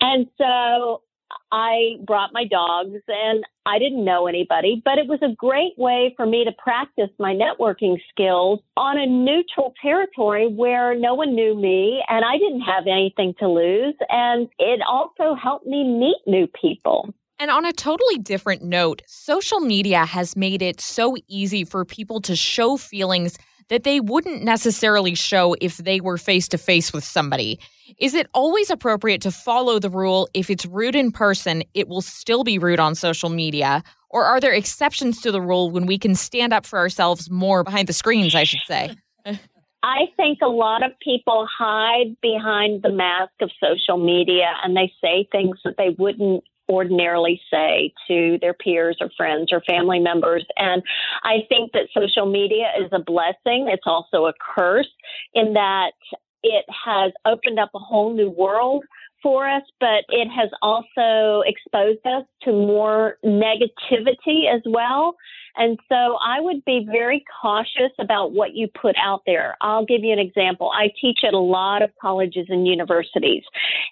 and 0.00 0.26
so 0.36 1.02
I 1.52 1.96
brought 2.06 2.32
my 2.32 2.44
dogs 2.44 3.00
and 3.08 3.44
I 3.66 3.78
didn't 3.78 4.04
know 4.04 4.26
anybody, 4.26 4.82
but 4.84 4.98
it 4.98 5.06
was 5.06 5.20
a 5.22 5.34
great 5.34 5.72
way 5.76 6.14
for 6.16 6.26
me 6.26 6.44
to 6.44 6.52
practice 6.52 7.10
my 7.18 7.34
networking 7.34 7.96
skills 8.10 8.60
on 8.76 8.98
a 8.98 9.06
neutral 9.06 9.74
territory 9.80 10.48
where 10.48 10.94
no 10.94 11.14
one 11.14 11.34
knew 11.34 11.54
me 11.54 12.02
and 12.08 12.24
I 12.24 12.38
didn't 12.38 12.62
have 12.62 12.86
anything 12.86 13.34
to 13.40 13.48
lose. 13.48 13.94
And 14.08 14.48
it 14.58 14.80
also 14.88 15.34
helped 15.34 15.66
me 15.66 15.84
meet 15.84 16.18
new 16.26 16.46
people. 16.46 17.12
And 17.40 17.50
on 17.50 17.64
a 17.64 17.72
totally 17.72 18.18
different 18.18 18.62
note, 18.62 19.02
social 19.06 19.60
media 19.60 20.04
has 20.04 20.36
made 20.36 20.60
it 20.60 20.80
so 20.80 21.16
easy 21.28 21.64
for 21.64 21.84
people 21.84 22.20
to 22.22 22.34
show 22.34 22.76
feelings 22.76 23.38
that 23.68 23.84
they 23.84 24.00
wouldn't 24.00 24.42
necessarily 24.42 25.14
show 25.14 25.54
if 25.60 25.76
they 25.78 26.00
were 26.00 26.18
face 26.18 26.48
to 26.48 26.58
face 26.58 26.92
with 26.92 27.04
somebody. 27.04 27.58
Is 27.98 28.14
it 28.14 28.28
always 28.34 28.70
appropriate 28.70 29.22
to 29.22 29.30
follow 29.30 29.78
the 29.78 29.90
rule 29.90 30.28
if 30.34 30.50
it's 30.50 30.66
rude 30.66 30.94
in 30.94 31.10
person, 31.12 31.62
it 31.74 31.88
will 31.88 32.02
still 32.02 32.44
be 32.44 32.58
rude 32.58 32.80
on 32.80 32.94
social 32.94 33.28
media? 33.28 33.82
Or 34.10 34.24
are 34.24 34.40
there 34.40 34.52
exceptions 34.52 35.20
to 35.22 35.32
the 35.32 35.40
rule 35.40 35.70
when 35.70 35.86
we 35.86 35.98
can 35.98 36.14
stand 36.14 36.52
up 36.52 36.64
for 36.64 36.78
ourselves 36.78 37.30
more 37.30 37.64
behind 37.64 37.88
the 37.88 37.92
screens, 37.92 38.34
I 38.34 38.44
should 38.44 38.60
say? 38.66 38.94
I 39.82 40.06
think 40.16 40.38
a 40.42 40.48
lot 40.48 40.82
of 40.82 40.90
people 41.00 41.46
hide 41.56 42.16
behind 42.20 42.82
the 42.82 42.90
mask 42.90 43.32
of 43.40 43.50
social 43.62 43.96
media 43.96 44.52
and 44.62 44.76
they 44.76 44.92
say 45.00 45.28
things 45.30 45.58
that 45.64 45.76
they 45.78 45.90
wouldn't 45.96 46.42
ordinarily 46.68 47.40
say 47.50 47.92
to 48.08 48.38
their 48.40 48.54
peers 48.54 48.98
or 49.00 49.10
friends 49.16 49.52
or 49.52 49.62
family 49.62 49.98
members. 49.98 50.44
And 50.56 50.82
I 51.22 51.38
think 51.48 51.72
that 51.72 51.88
social 51.94 52.26
media 52.26 52.70
is 52.78 52.88
a 52.92 52.98
blessing. 52.98 53.68
It's 53.68 53.86
also 53.86 54.26
a 54.26 54.32
curse 54.54 54.90
in 55.34 55.54
that 55.54 55.92
it 56.42 56.64
has 56.84 57.12
opened 57.24 57.58
up 57.58 57.70
a 57.74 57.78
whole 57.78 58.14
new 58.14 58.30
world 58.30 58.84
for 59.22 59.48
us, 59.48 59.62
but 59.80 60.04
it 60.08 60.28
has 60.28 60.50
also 60.62 61.42
exposed 61.44 62.06
us 62.06 62.24
to 62.42 62.52
more 62.52 63.16
negativity 63.24 64.52
as 64.52 64.62
well. 64.66 65.16
And 65.56 65.78
so 65.88 66.18
I 66.24 66.40
would 66.40 66.64
be 66.64 66.86
very 66.90 67.24
cautious 67.40 67.92
about 67.98 68.32
what 68.32 68.54
you 68.54 68.68
put 68.68 68.96
out 69.02 69.22
there. 69.26 69.56
I'll 69.60 69.84
give 69.84 70.02
you 70.02 70.12
an 70.12 70.18
example. 70.18 70.70
I 70.72 70.90
teach 71.00 71.20
at 71.26 71.34
a 71.34 71.38
lot 71.38 71.82
of 71.82 71.90
colleges 72.00 72.46
and 72.48 72.66
universities. 72.66 73.42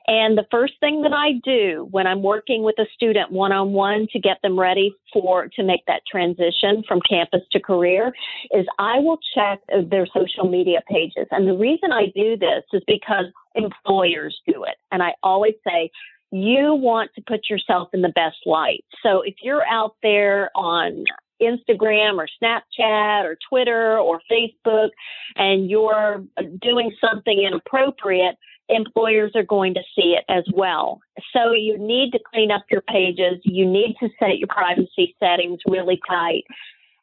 And 0.07 0.37
the 0.39 0.47
first 0.51 0.75
thing 0.81 1.03
that 1.03 1.13
I 1.13 1.33
do 1.45 1.89
when 1.91 2.07
I'm 2.07 2.23
working 2.23 2.63
with 2.63 2.79
a 2.79 2.87
student 2.95 3.33
one 3.33 3.53
on 3.53 3.73
one 3.73 4.07
to 4.13 4.21
get 4.21 4.39
them 4.43 4.59
ready 4.59 4.95
for 5.13 5.49
to 5.57 5.63
make 5.63 5.85
that 5.87 6.03
transition 6.11 6.83
from 6.87 7.01
campus 7.09 7.43
to 7.53 7.61
career 7.61 8.13
is 8.53 8.67
I 8.79 8.99
will 8.99 9.19
check 9.35 9.61
their 9.91 10.07
social 10.07 10.49
media 10.49 10.81
pages. 10.89 11.27
And 11.31 11.49
the 11.49 11.57
reason 11.57 11.93
I 11.93 12.07
do 12.15 12.37
this 12.37 12.65
is 12.73 12.83
because 12.87 13.27
employers 13.55 14.41
do 14.47 14.65
it. 14.65 14.77
And 14.93 15.03
I 15.03 15.15
always 15.23 15.55
say, 15.67 15.91
you 16.33 16.75
want 16.75 17.11
to 17.15 17.23
put 17.27 17.49
yourself 17.49 17.89
in 17.93 18.03
the 18.03 18.11
best 18.11 18.39
light. 18.45 18.85
So 19.03 19.23
if 19.23 19.37
you're 19.43 19.67
out 19.67 19.95
there 20.03 20.51
on 20.57 21.05
Instagram 21.41 22.19
or 22.19 22.29
Snapchat 22.43 23.25
or 23.25 23.37
Twitter 23.49 23.99
or 23.99 24.21
Facebook 24.31 24.89
and 25.37 25.71
you're 25.71 26.25
doing 26.61 26.93
something 27.01 27.43
inappropriate, 27.43 28.37
employers 28.69 29.33
are 29.35 29.45
going 29.45 29.75
to 29.75 29.83
see 29.95 30.17
it 30.19 30.25
as 30.29 30.45
well. 30.55 31.01
So 31.33 31.53
you 31.53 31.79
need 31.79 32.11
to 32.13 32.19
clean 32.33 32.51
up 32.51 32.65
your 32.71 32.83
pages. 32.83 33.41
You 33.45 33.65
need 33.65 33.97
to 34.01 34.09
set 34.19 34.39
your 34.39 34.49
privacy 34.49 35.15
settings 35.21 35.61
really 35.67 36.01
tight. 36.09 36.45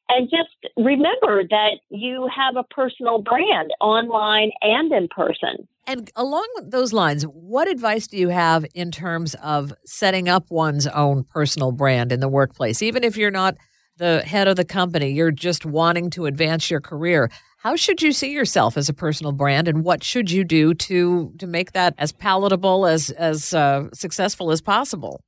And 0.09 0.29
just 0.29 0.73
remember 0.75 1.43
that 1.49 1.79
you 1.89 2.29
have 2.35 2.57
a 2.57 2.63
personal 2.63 3.21
brand 3.21 3.71
online 3.79 4.51
and 4.61 4.91
in 4.91 5.07
person. 5.07 5.67
And 5.87 6.11
along 6.15 6.47
those 6.61 6.93
lines, 6.93 7.23
what 7.23 7.67
advice 7.67 8.07
do 8.07 8.17
you 8.17 8.29
have 8.29 8.65
in 8.75 8.91
terms 8.91 9.33
of 9.35 9.73
setting 9.85 10.27
up 10.27 10.51
one's 10.51 10.87
own 10.87 11.23
personal 11.23 11.71
brand 11.71 12.11
in 12.11 12.19
the 12.19 12.27
workplace? 12.27 12.81
Even 12.81 13.03
if 13.03 13.15
you're 13.15 13.31
not 13.31 13.55
the 13.97 14.21
head 14.21 14.47
of 14.47 14.55
the 14.55 14.65
company, 14.65 15.11
you're 15.11 15.31
just 15.31 15.65
wanting 15.65 16.09
to 16.11 16.25
advance 16.25 16.69
your 16.69 16.81
career. 16.81 17.29
How 17.57 17.75
should 17.75 18.01
you 18.01 18.11
see 18.11 18.31
yourself 18.31 18.75
as 18.75 18.89
a 18.89 18.93
personal 18.93 19.31
brand, 19.31 19.67
and 19.67 19.83
what 19.83 20.03
should 20.03 20.29
you 20.29 20.43
do 20.43 20.73
to 20.73 21.33
to 21.37 21.47
make 21.47 21.71
that 21.71 21.93
as 21.97 22.11
palatable 22.11 22.85
as 22.85 23.09
as 23.11 23.53
uh, 23.53 23.89
successful 23.93 24.51
as 24.51 24.61
possible? 24.61 25.21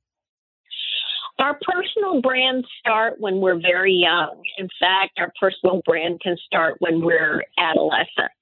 Our 1.38 1.58
personal 1.62 2.22
brands 2.22 2.66
start 2.80 3.14
when 3.18 3.40
we're 3.40 3.60
very 3.60 3.92
young. 3.92 4.42
In 4.56 4.68
fact, 4.80 5.18
our 5.18 5.32
personal 5.38 5.82
brand 5.84 6.20
can 6.22 6.36
start 6.46 6.76
when 6.78 7.04
we're 7.04 7.44
adolescents. 7.58 8.35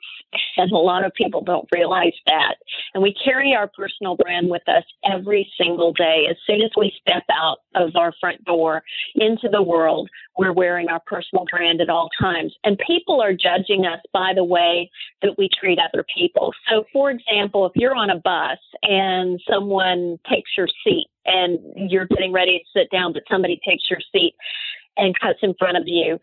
And 0.57 0.70
a 0.73 0.77
lot 0.77 1.05
of 1.05 1.12
people 1.14 1.42
don't 1.42 1.68
realize 1.75 2.14
that. 2.27 2.57
And 2.94 3.03
we 3.03 3.14
carry 3.25 3.55
our 3.55 3.68
personal 3.68 4.16
brand 4.16 4.49
with 4.49 4.66
us 4.68 4.85
every 5.05 5.51
single 5.59 5.92
day. 5.92 6.27
As 6.31 6.37
soon 6.47 6.62
as 6.62 6.70
we 6.77 6.92
step 7.01 7.25
out 7.33 7.59
of 7.75 7.97
our 7.97 8.12
front 8.20 8.44
door 8.44 8.83
into 9.14 9.49
the 9.51 9.62
world, 9.62 10.09
we're 10.38 10.53
wearing 10.53 10.88
our 10.88 11.01
personal 11.07 11.44
brand 11.51 11.81
at 11.81 11.88
all 11.88 12.09
times. 12.20 12.55
And 12.64 12.79
people 12.87 13.20
are 13.20 13.33
judging 13.33 13.85
us 13.87 14.01
by 14.12 14.33
the 14.35 14.44
way 14.44 14.90
that 15.23 15.37
we 15.38 15.49
treat 15.59 15.79
other 15.79 16.05
people. 16.16 16.53
So, 16.68 16.85
for 16.92 17.11
example, 17.11 17.66
if 17.66 17.73
you're 17.75 17.94
on 17.94 18.11
a 18.11 18.18
bus 18.18 18.59
and 18.83 19.40
someone 19.51 20.18
takes 20.31 20.51
your 20.57 20.68
seat 20.85 21.07
and 21.27 21.59
you're 21.90 22.07
getting 22.07 22.33
ready 22.33 22.59
to 22.59 22.81
sit 22.81 22.90
down, 22.90 23.12
but 23.12 23.23
somebody 23.31 23.61
takes 23.66 23.85
your 23.90 24.01
seat 24.12 24.35
and 24.97 25.18
cuts 25.18 25.38
in 25.42 25.55
front 25.59 25.77
of 25.77 25.85
you, 25.87 26.18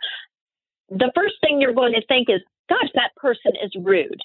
the 0.89 1.12
first 1.15 1.36
thing 1.41 1.62
you're 1.62 1.74
going 1.74 1.93
to 1.93 2.06
think 2.08 2.30
is, 2.30 2.41
gosh, 2.72 2.90
that 2.96 3.16
person 3.16 3.54
is 3.64 3.72
rude. 3.84 4.22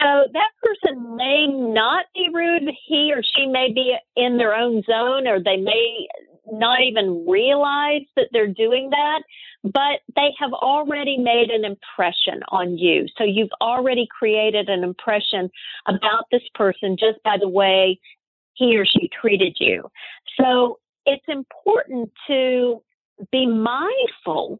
So 0.00 0.24
that 0.32 0.50
person 0.62 1.16
may 1.16 1.46
not 1.46 2.06
be 2.14 2.28
rude. 2.32 2.70
He 2.86 3.12
or 3.14 3.22
she 3.22 3.46
may 3.46 3.72
be 3.72 3.94
in 4.16 4.38
their 4.38 4.54
own 4.54 4.82
zone 4.82 5.26
or 5.26 5.42
they 5.42 5.58
may 5.58 6.08
not 6.50 6.80
even 6.82 7.26
realize 7.28 8.02
that 8.16 8.28
they're 8.32 8.46
doing 8.46 8.90
that, 8.90 9.22
but 9.62 10.00
they 10.16 10.30
have 10.38 10.52
already 10.52 11.18
made 11.18 11.50
an 11.50 11.64
impression 11.64 12.42
on 12.48 12.78
you. 12.78 13.06
So 13.16 13.24
you've 13.24 13.52
already 13.60 14.08
created 14.10 14.68
an 14.68 14.82
impression 14.82 15.50
about 15.86 16.24
this 16.32 16.42
person 16.54 16.96
just 16.98 17.22
by 17.22 17.36
the 17.38 17.48
way 17.48 18.00
he 18.54 18.76
or 18.76 18.86
she 18.86 19.08
treated 19.20 19.56
you. 19.60 19.88
So 20.40 20.78
it's 21.06 21.24
important 21.28 22.10
to 22.26 22.82
be 23.30 23.46
mindful 23.46 24.58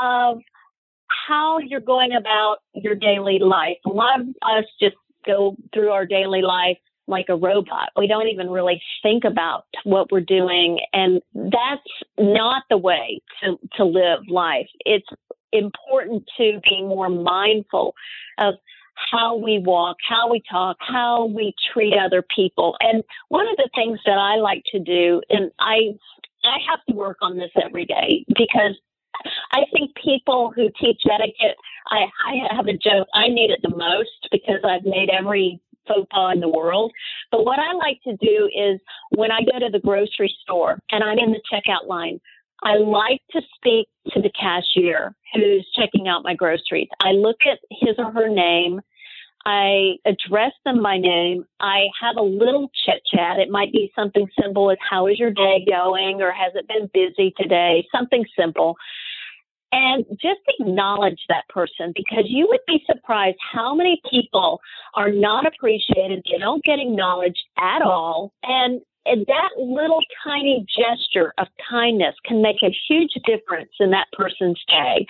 of 0.00 0.38
how 1.26 1.58
you're 1.58 1.80
going 1.80 2.12
about 2.12 2.58
your 2.74 2.94
daily 2.94 3.38
life. 3.38 3.78
A 3.86 3.90
lot 3.90 4.20
of 4.20 4.28
us 4.42 4.64
just 4.80 4.96
go 5.26 5.56
through 5.72 5.90
our 5.90 6.06
daily 6.06 6.42
life 6.42 6.78
like 7.06 7.26
a 7.28 7.36
robot. 7.36 7.90
We 7.96 8.06
don't 8.06 8.28
even 8.28 8.50
really 8.50 8.82
think 9.02 9.24
about 9.24 9.64
what 9.84 10.12
we're 10.12 10.20
doing. 10.20 10.78
And 10.92 11.22
that's 11.34 11.80
not 12.18 12.64
the 12.68 12.76
way 12.76 13.20
to, 13.42 13.58
to 13.76 13.84
live 13.84 14.20
life. 14.28 14.68
It's 14.84 15.08
important 15.52 16.24
to 16.36 16.60
be 16.68 16.82
more 16.82 17.08
mindful 17.08 17.94
of 18.36 18.54
how 19.10 19.36
we 19.36 19.58
walk, 19.58 19.96
how 20.06 20.30
we 20.30 20.42
talk, 20.50 20.76
how 20.80 21.26
we 21.26 21.54
treat 21.72 21.94
other 21.94 22.22
people. 22.34 22.76
And 22.80 23.02
one 23.28 23.48
of 23.48 23.56
the 23.56 23.70
things 23.74 24.00
that 24.04 24.18
I 24.18 24.36
like 24.36 24.64
to 24.72 24.78
do, 24.78 25.22
and 25.30 25.50
I 25.58 25.94
I 26.44 26.58
have 26.68 26.80
to 26.88 26.94
work 26.94 27.18
on 27.20 27.36
this 27.36 27.50
every 27.62 27.84
day 27.84 28.24
because 28.28 28.78
I 29.52 29.62
think 29.72 29.94
people 30.02 30.52
who 30.54 30.68
teach 30.80 31.02
etiquette, 31.10 31.56
I, 31.90 32.06
I 32.26 32.54
have 32.54 32.66
a 32.66 32.72
joke. 32.72 33.08
I 33.14 33.28
need 33.28 33.50
it 33.50 33.60
the 33.62 33.76
most 33.76 34.28
because 34.30 34.60
I've 34.64 34.84
made 34.84 35.10
every 35.10 35.60
faux 35.86 36.06
pas 36.10 36.32
in 36.34 36.40
the 36.40 36.48
world. 36.48 36.92
But 37.30 37.44
what 37.44 37.58
I 37.58 37.72
like 37.72 38.00
to 38.04 38.16
do 38.16 38.50
is 38.54 38.80
when 39.16 39.32
I 39.32 39.40
go 39.40 39.58
to 39.58 39.70
the 39.70 39.80
grocery 39.80 40.34
store 40.42 40.78
and 40.90 41.02
I'm 41.02 41.18
in 41.18 41.32
the 41.32 41.40
checkout 41.50 41.88
line, 41.88 42.20
I 42.62 42.76
like 42.76 43.22
to 43.32 43.40
speak 43.54 43.88
to 44.12 44.20
the 44.20 44.30
cashier 44.38 45.14
who's 45.34 45.68
checking 45.76 46.08
out 46.08 46.24
my 46.24 46.34
groceries. 46.34 46.88
I 47.00 47.12
look 47.12 47.38
at 47.50 47.58
his 47.70 47.94
or 47.98 48.10
her 48.12 48.28
name. 48.28 48.80
I 49.46 49.94
address 50.04 50.52
them 50.64 50.82
by 50.82 50.98
name. 50.98 51.46
I 51.60 51.86
have 52.02 52.16
a 52.16 52.22
little 52.22 52.70
chit 52.84 53.00
chat. 53.14 53.38
It 53.38 53.48
might 53.48 53.72
be 53.72 53.92
something 53.94 54.28
simple 54.42 54.70
as 54.70 54.78
how 54.90 55.06
is 55.06 55.18
your 55.18 55.30
day 55.30 55.64
going 55.66 56.20
or 56.20 56.32
has 56.32 56.52
it 56.54 56.68
been 56.68 56.90
busy 56.92 57.32
today? 57.38 57.86
Something 57.94 58.24
simple 58.38 58.76
and 59.72 60.04
just 60.12 60.40
acknowledge 60.58 61.20
that 61.28 61.48
person 61.48 61.92
because 61.94 62.24
you 62.26 62.46
would 62.48 62.60
be 62.66 62.82
surprised 62.86 63.36
how 63.52 63.74
many 63.74 64.00
people 64.10 64.60
are 64.94 65.10
not 65.10 65.46
appreciated. 65.46 66.24
They 66.30 66.38
don't 66.38 66.64
get 66.64 66.78
acknowledged 66.78 67.42
at 67.58 67.82
all. 67.82 68.32
And, 68.42 68.80
and 69.04 69.26
that 69.26 69.50
little 69.58 70.00
tiny 70.24 70.66
gesture 70.68 71.34
of 71.38 71.48
kindness 71.68 72.14
can 72.24 72.42
make 72.42 72.62
a 72.62 72.74
huge 72.88 73.12
difference 73.26 73.70
in 73.80 73.90
that 73.90 74.06
person's 74.12 74.62
day. 74.68 75.06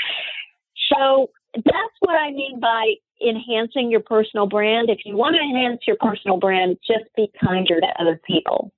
So 0.92 1.30
that's 1.54 1.94
what 2.00 2.14
I 2.14 2.30
mean 2.30 2.60
by 2.60 2.94
enhancing 3.26 3.90
your 3.90 4.00
personal 4.00 4.46
brand. 4.46 4.90
If 4.90 4.98
you 5.04 5.16
want 5.16 5.36
to 5.36 5.42
enhance 5.42 5.80
your 5.86 5.96
personal 6.00 6.38
brand, 6.38 6.78
just 6.86 7.04
be 7.16 7.30
kinder 7.42 7.80
to 7.80 8.00
other 8.00 8.20
people. 8.26 8.72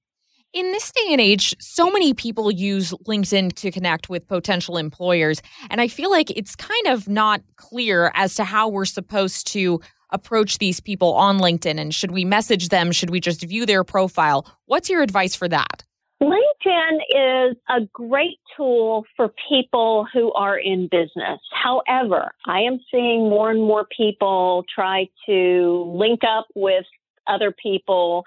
In 0.52 0.72
this 0.72 0.90
day 0.90 1.12
and 1.12 1.20
age, 1.20 1.54
so 1.60 1.92
many 1.92 2.12
people 2.12 2.50
use 2.50 2.90
LinkedIn 3.06 3.54
to 3.54 3.70
connect 3.70 4.08
with 4.08 4.26
potential 4.26 4.78
employers. 4.78 5.40
And 5.70 5.80
I 5.80 5.86
feel 5.86 6.10
like 6.10 6.28
it's 6.32 6.56
kind 6.56 6.88
of 6.88 7.08
not 7.08 7.40
clear 7.54 8.10
as 8.16 8.34
to 8.34 8.42
how 8.42 8.68
we're 8.68 8.84
supposed 8.84 9.46
to 9.52 9.80
approach 10.10 10.58
these 10.58 10.80
people 10.80 11.14
on 11.14 11.38
LinkedIn. 11.38 11.78
And 11.80 11.94
should 11.94 12.10
we 12.10 12.24
message 12.24 12.70
them? 12.70 12.90
Should 12.90 13.10
we 13.10 13.20
just 13.20 13.44
view 13.44 13.64
their 13.64 13.84
profile? 13.84 14.44
What's 14.66 14.90
your 14.90 15.02
advice 15.02 15.36
for 15.36 15.46
that? 15.46 15.84
LinkedIn 16.20 17.50
is 17.50 17.56
a 17.68 17.82
great 17.92 18.40
tool 18.56 19.04
for 19.16 19.32
people 19.48 20.08
who 20.12 20.32
are 20.32 20.58
in 20.58 20.88
business. 20.90 21.38
However, 21.52 22.32
I 22.46 22.62
am 22.62 22.80
seeing 22.90 23.30
more 23.30 23.52
and 23.52 23.62
more 23.62 23.86
people 23.96 24.64
try 24.74 25.06
to 25.26 25.92
link 25.96 26.22
up 26.24 26.48
with 26.56 26.86
other 27.28 27.54
people 27.62 28.24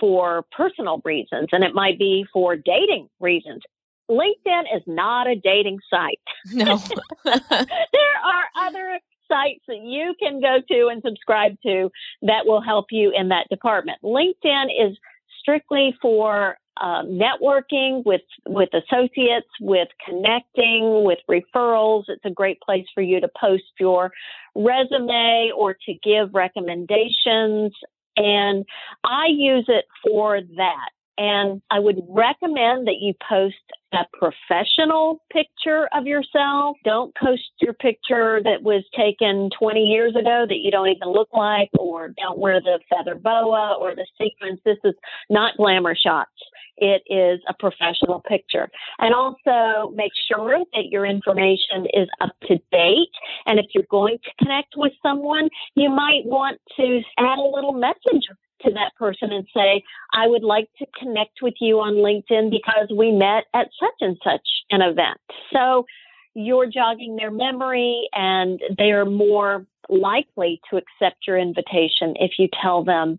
for 0.00 0.44
personal 0.56 1.00
reasons 1.04 1.48
and 1.52 1.64
it 1.64 1.74
might 1.74 1.98
be 1.98 2.26
for 2.32 2.56
dating 2.56 3.08
reasons. 3.20 3.62
LinkedIn 4.10 4.62
is 4.74 4.82
not 4.86 5.26
a 5.26 5.34
dating 5.36 5.78
site. 5.90 6.20
No. 6.52 6.80
there 7.24 8.16
are 8.24 8.66
other 8.66 9.00
sites 9.28 9.64
that 9.66 9.82
you 9.82 10.14
can 10.20 10.40
go 10.40 10.58
to 10.68 10.88
and 10.88 11.02
subscribe 11.04 11.56
to 11.62 11.90
that 12.22 12.46
will 12.46 12.62
help 12.62 12.86
you 12.90 13.12
in 13.16 13.28
that 13.28 13.48
department. 13.50 13.98
LinkedIn 14.02 14.66
is 14.66 14.96
strictly 15.40 15.96
for 16.00 16.56
um, 16.80 17.18
networking 17.18 18.04
with 18.04 18.22
with 18.46 18.68
associates, 18.74 19.48
with 19.60 19.88
connecting, 20.04 21.04
with 21.04 21.18
referrals. 21.28 22.04
It's 22.08 22.24
a 22.24 22.30
great 22.30 22.60
place 22.60 22.84
for 22.94 23.02
you 23.02 23.20
to 23.20 23.28
post 23.40 23.64
your 23.80 24.12
resume 24.54 25.52
or 25.56 25.74
to 25.86 25.94
give 26.04 26.34
recommendations 26.34 27.72
and 28.16 28.64
I 29.04 29.26
use 29.28 29.66
it 29.68 29.84
for 30.06 30.40
that. 30.56 30.90
And 31.18 31.62
I 31.70 31.78
would 31.78 32.02
recommend 32.08 32.86
that 32.86 32.96
you 33.00 33.14
post 33.28 33.56
a 33.92 34.04
professional 34.12 35.22
picture 35.32 35.88
of 35.94 36.06
yourself. 36.06 36.76
Don't 36.84 37.14
post 37.14 37.42
your 37.60 37.72
picture 37.72 38.40
that 38.44 38.62
was 38.62 38.84
taken 38.94 39.48
20 39.58 39.80
years 39.80 40.14
ago 40.14 40.44
that 40.46 40.58
you 40.58 40.70
don't 40.70 40.88
even 40.88 41.08
look 41.08 41.28
like, 41.32 41.70
or 41.78 42.08
don't 42.08 42.38
wear 42.38 42.60
the 42.60 42.78
feather 42.90 43.14
boa 43.14 43.76
or 43.80 43.94
the 43.94 44.06
sequins. 44.18 44.60
This 44.64 44.78
is 44.84 44.94
not 45.30 45.56
glamour 45.56 45.94
shots. 45.96 46.30
It 46.78 47.02
is 47.06 47.40
a 47.48 47.54
professional 47.58 48.20
picture. 48.28 48.68
And 48.98 49.14
also 49.14 49.92
make 49.94 50.12
sure 50.30 50.58
that 50.74 50.86
your 50.90 51.06
information 51.06 51.86
is 51.94 52.08
up 52.20 52.36
to 52.48 52.58
date. 52.70 53.08
And 53.46 53.58
if 53.58 53.66
you're 53.72 53.84
going 53.90 54.18
to 54.18 54.44
connect 54.44 54.74
with 54.76 54.92
someone, 55.02 55.48
you 55.74 55.88
might 55.88 56.26
want 56.26 56.60
to 56.76 57.00
add 57.18 57.38
a 57.38 57.42
little 57.42 57.72
message 57.72 58.26
to 58.66 58.72
that 58.74 58.92
person 58.98 59.32
and 59.32 59.46
say, 59.54 59.82
I 60.12 60.26
would 60.26 60.42
like 60.42 60.68
to 60.78 60.86
connect 60.98 61.38
with 61.42 61.54
you 61.60 61.76
on 61.80 61.94
LinkedIn 61.94 62.50
because 62.50 62.88
we 62.96 63.12
met 63.12 63.44
at 63.54 63.68
such 63.80 63.94
and 64.00 64.16
such 64.22 64.46
an 64.70 64.82
event. 64.82 65.18
So 65.52 65.86
you're 66.34 66.66
jogging 66.66 67.16
their 67.16 67.30
memory 67.30 68.08
and 68.12 68.60
they're 68.76 69.06
more 69.06 69.66
likely 69.88 70.60
to 70.70 70.76
accept 70.76 71.26
your 71.26 71.38
invitation 71.38 72.14
if 72.16 72.32
you 72.38 72.48
tell 72.62 72.84
them 72.84 73.18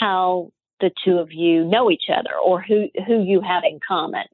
how 0.00 0.50
the 0.80 0.90
two 1.04 1.18
of 1.18 1.32
you 1.32 1.64
know 1.64 1.90
each 1.90 2.04
other 2.08 2.34
or 2.44 2.62
who, 2.62 2.88
who 3.06 3.22
you 3.22 3.40
have 3.40 3.62
in 3.64 3.80
common. 3.86 4.24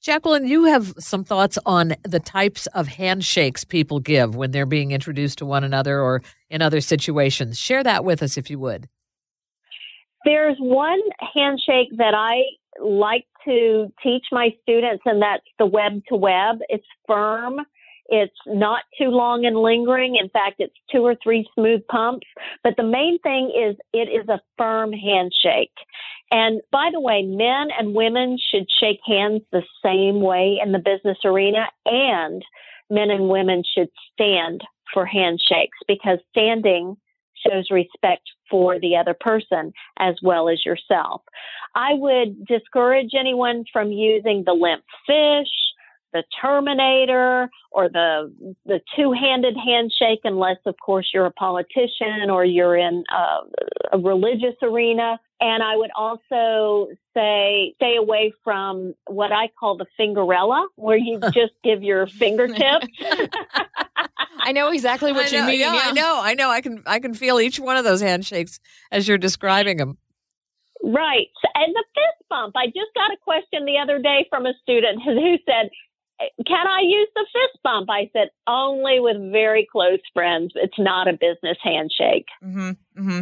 Jacqueline, 0.00 0.46
you 0.46 0.64
have 0.64 0.94
some 0.98 1.24
thoughts 1.24 1.58
on 1.66 1.94
the 2.04 2.20
types 2.20 2.66
of 2.68 2.86
handshakes 2.86 3.64
people 3.64 3.98
give 3.98 4.36
when 4.36 4.50
they're 4.52 4.66
being 4.66 4.92
introduced 4.92 5.38
to 5.38 5.46
one 5.46 5.64
another 5.64 6.00
or 6.00 6.22
in 6.50 6.62
other 6.62 6.80
situations. 6.80 7.58
Share 7.58 7.82
that 7.82 8.04
with 8.04 8.22
us 8.22 8.36
if 8.36 8.50
you 8.50 8.58
would. 8.58 8.88
There's 10.28 10.58
one 10.58 11.00
handshake 11.34 11.88
that 11.96 12.12
I 12.14 12.42
like 12.78 13.24
to 13.46 13.90
teach 14.02 14.26
my 14.30 14.50
students, 14.60 15.02
and 15.06 15.22
that's 15.22 15.46
the 15.58 15.64
web 15.64 16.02
to 16.10 16.16
web. 16.16 16.58
It's 16.68 16.84
firm. 17.06 17.60
It's 18.10 18.36
not 18.46 18.82
too 18.98 19.08
long 19.08 19.46
and 19.46 19.56
lingering. 19.56 20.16
In 20.16 20.28
fact, 20.28 20.56
it's 20.58 20.74
two 20.92 20.98
or 20.98 21.14
three 21.22 21.48
smooth 21.54 21.80
pumps. 21.90 22.26
But 22.62 22.74
the 22.76 22.82
main 22.82 23.18
thing 23.20 23.50
is 23.56 23.76
it 23.94 24.10
is 24.10 24.28
a 24.28 24.42
firm 24.58 24.92
handshake. 24.92 25.72
And 26.30 26.60
by 26.70 26.90
the 26.92 27.00
way, 27.00 27.22
men 27.22 27.68
and 27.78 27.94
women 27.94 28.36
should 28.50 28.66
shake 28.78 29.00
hands 29.06 29.40
the 29.50 29.62
same 29.82 30.20
way 30.20 30.58
in 30.62 30.72
the 30.72 30.78
business 30.78 31.16
arena, 31.24 31.68
and 31.86 32.44
men 32.90 33.10
and 33.10 33.30
women 33.30 33.62
should 33.74 33.88
stand 34.12 34.60
for 34.92 35.06
handshakes 35.06 35.78
because 35.86 36.18
standing 36.28 36.98
shows 37.46 37.70
respect 37.70 38.22
for 38.50 38.78
the 38.78 38.96
other 38.96 39.14
person 39.18 39.72
as 39.98 40.16
well 40.22 40.48
as 40.48 40.64
yourself. 40.64 41.22
I 41.74 41.94
would 41.94 42.46
discourage 42.46 43.10
anyone 43.18 43.64
from 43.72 43.92
using 43.92 44.44
the 44.44 44.52
limp 44.52 44.84
fish, 45.06 45.48
the 46.12 46.24
Terminator, 46.40 47.50
or 47.70 47.88
the 47.88 48.32
the 48.64 48.80
two-handed 48.96 49.56
handshake, 49.56 50.20
unless 50.24 50.56
of 50.64 50.74
course 50.84 51.10
you're 51.12 51.26
a 51.26 51.32
politician 51.32 52.30
or 52.30 52.44
you're 52.44 52.76
in 52.76 53.04
a, 53.10 53.96
a 53.96 53.98
religious 53.98 54.54
arena. 54.62 55.20
And 55.40 55.62
I 55.62 55.76
would 55.76 55.90
also 55.94 56.88
say 57.14 57.74
stay 57.76 57.96
away 57.96 58.32
from 58.42 58.94
what 59.06 59.30
I 59.32 59.50
call 59.60 59.76
the 59.76 59.86
fingerella, 59.98 60.66
where 60.76 60.96
you 60.96 61.20
just 61.32 61.52
give 61.62 61.82
your 61.82 62.06
fingertips. 62.06 62.88
I 64.40 64.52
know 64.52 64.70
exactly 64.70 65.12
what 65.12 65.30
you 65.30 65.42
mean. 65.44 65.60
Yeah, 65.60 65.74
yeah, 65.74 65.82
I 65.86 65.92
know. 65.92 66.20
I 66.20 66.34
know. 66.34 66.50
I 66.50 66.60
can 66.60 66.82
I 66.86 66.98
can 66.98 67.14
feel 67.14 67.38
each 67.38 67.60
one 67.60 67.76
of 67.76 67.84
those 67.84 68.00
handshakes 68.00 68.58
as 68.90 69.06
you're 69.06 69.18
describing 69.18 69.76
them. 69.76 69.98
Right. 70.82 71.28
And 71.54 71.74
the 71.74 71.84
fist 71.94 72.28
bump. 72.28 72.54
I 72.56 72.66
just 72.66 72.94
got 72.94 73.12
a 73.12 73.16
question 73.22 73.64
the 73.64 73.78
other 73.82 73.98
day 73.98 74.26
from 74.30 74.46
a 74.46 74.52
student 74.62 75.02
who 75.04 75.36
said, 75.46 75.70
Can 76.46 76.66
I 76.66 76.80
use 76.82 77.08
the 77.14 77.26
fist 77.32 77.62
bump? 77.62 77.88
I 77.90 78.10
said, 78.12 78.28
Only 78.46 79.00
with 79.00 79.16
very 79.32 79.66
close 79.70 80.00
friends. 80.12 80.52
It's 80.54 80.78
not 80.78 81.08
a 81.08 81.12
business 81.12 81.58
handshake. 81.62 82.26
Mm-hmm, 82.44 82.70
mm-hmm. 82.70 83.20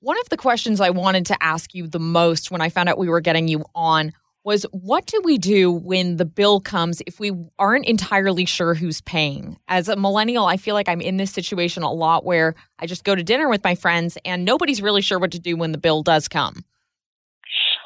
One 0.00 0.18
of 0.20 0.28
the 0.30 0.36
questions 0.36 0.80
I 0.80 0.90
wanted 0.90 1.26
to 1.26 1.42
ask 1.42 1.74
you 1.74 1.86
the 1.86 1.98
most 1.98 2.50
when 2.50 2.62
I 2.62 2.70
found 2.70 2.88
out 2.88 2.96
we 2.96 3.08
were 3.08 3.20
getting 3.20 3.48
you 3.48 3.64
on 3.74 4.12
was 4.44 4.64
what 4.72 5.06
do 5.06 5.20
we 5.22 5.38
do 5.38 5.70
when 5.70 6.16
the 6.16 6.24
bill 6.24 6.60
comes 6.60 7.02
if 7.06 7.20
we 7.20 7.32
aren't 7.58 7.86
entirely 7.86 8.44
sure 8.44 8.74
who's 8.74 9.00
paying? 9.02 9.58
As 9.68 9.88
a 9.88 9.96
millennial, 9.96 10.46
I 10.46 10.56
feel 10.56 10.74
like 10.74 10.88
I'm 10.88 11.00
in 11.00 11.16
this 11.16 11.30
situation 11.30 11.82
a 11.82 11.92
lot 11.92 12.24
where 12.24 12.54
I 12.78 12.86
just 12.86 13.04
go 13.04 13.14
to 13.14 13.22
dinner 13.22 13.48
with 13.48 13.62
my 13.62 13.74
friends 13.74 14.16
and 14.24 14.44
nobody's 14.44 14.80
really 14.80 15.02
sure 15.02 15.18
what 15.18 15.32
to 15.32 15.38
do 15.38 15.56
when 15.56 15.72
the 15.72 15.78
bill 15.78 16.02
does 16.02 16.28
come. 16.28 16.64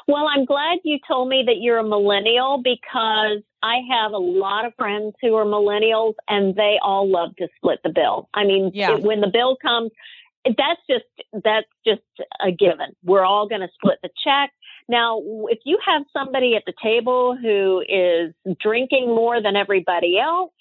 Well, 0.07 0.27
I'm 0.27 0.45
glad 0.45 0.79
you 0.83 0.99
told 1.07 1.29
me 1.29 1.43
that 1.47 1.55
you're 1.61 1.79
a 1.79 1.83
millennial 1.83 2.61
because 2.63 3.41
I 3.63 3.77
have 3.89 4.11
a 4.11 4.17
lot 4.17 4.65
of 4.65 4.73
friends 4.77 5.15
who 5.21 5.33
are 5.35 5.45
millennials 5.45 6.13
and 6.27 6.55
they 6.55 6.77
all 6.83 7.09
love 7.09 7.35
to 7.37 7.47
split 7.55 7.79
the 7.83 7.89
bill. 7.89 8.29
I 8.33 8.45
mean, 8.45 8.69
yeah. 8.73 8.93
it, 8.93 9.01
when 9.01 9.21
the 9.21 9.31
bill 9.33 9.57
comes, 9.59 9.91
that's 10.45 10.79
just 10.87 11.05
that's 11.43 11.67
just 11.85 12.03
a 12.39 12.51
given. 12.51 12.95
We're 13.03 13.25
all 13.25 13.47
going 13.47 13.61
to 13.61 13.69
split 13.73 13.97
the 14.03 14.09
check. 14.23 14.51
Now, 14.87 15.19
if 15.49 15.59
you 15.65 15.79
have 15.85 16.03
somebody 16.13 16.55
at 16.55 16.63
the 16.65 16.73
table 16.81 17.35
who 17.39 17.81
is 17.87 18.33
drinking 18.59 19.07
more 19.07 19.41
than 19.41 19.55
everybody 19.55 20.19
else, 20.19 20.51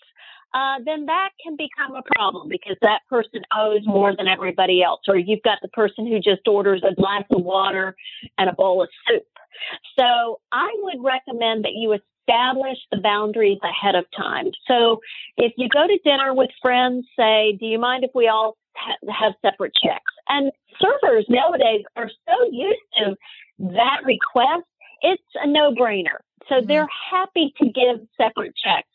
uh, 0.54 0.78
then 0.84 1.06
that 1.06 1.30
can 1.42 1.56
become 1.56 1.96
a 1.96 2.02
problem 2.14 2.48
because 2.48 2.76
that 2.80 3.00
person 3.10 3.42
owes 3.54 3.82
more 3.84 4.14
than 4.16 4.28
everybody 4.28 4.82
else. 4.82 5.00
Or 5.08 5.16
you've 5.18 5.42
got 5.42 5.58
the 5.62 5.68
person 5.68 6.06
who 6.06 6.18
just 6.20 6.46
orders 6.46 6.82
a 6.88 6.94
glass 6.94 7.24
of 7.32 7.42
water 7.42 7.96
and 8.38 8.48
a 8.48 8.52
bowl 8.52 8.82
of 8.82 8.88
soup. 9.06 9.24
So 9.98 10.40
I 10.52 10.70
would 10.82 11.02
recommend 11.02 11.64
that 11.64 11.72
you 11.74 11.92
establish 11.92 12.78
the 12.90 13.00
boundaries 13.02 13.58
ahead 13.62 13.96
of 13.96 14.04
time. 14.16 14.50
So 14.66 15.00
if 15.36 15.52
you 15.56 15.68
go 15.68 15.86
to 15.86 15.98
dinner 16.04 16.34
with 16.34 16.50
friends, 16.62 17.06
say, 17.18 17.56
do 17.58 17.66
you 17.66 17.78
mind 17.78 18.04
if 18.04 18.10
we 18.14 18.28
all 18.28 18.56
ha- 18.76 19.12
have 19.12 19.32
separate 19.42 19.72
checks? 19.82 20.12
And 20.28 20.52
servers 20.80 21.26
nowadays 21.28 21.82
are 21.96 22.10
so 22.26 22.48
used 22.50 22.80
to 22.98 23.16
that 23.58 24.00
request, 24.04 24.66
it's 25.02 25.22
a 25.36 25.46
no 25.46 25.72
brainer. 25.72 26.18
So 26.48 26.56
mm-hmm. 26.56 26.66
they're 26.66 26.88
happy 27.10 27.54
to 27.60 27.66
give 27.66 28.06
separate 28.16 28.54
checks. 28.56 28.88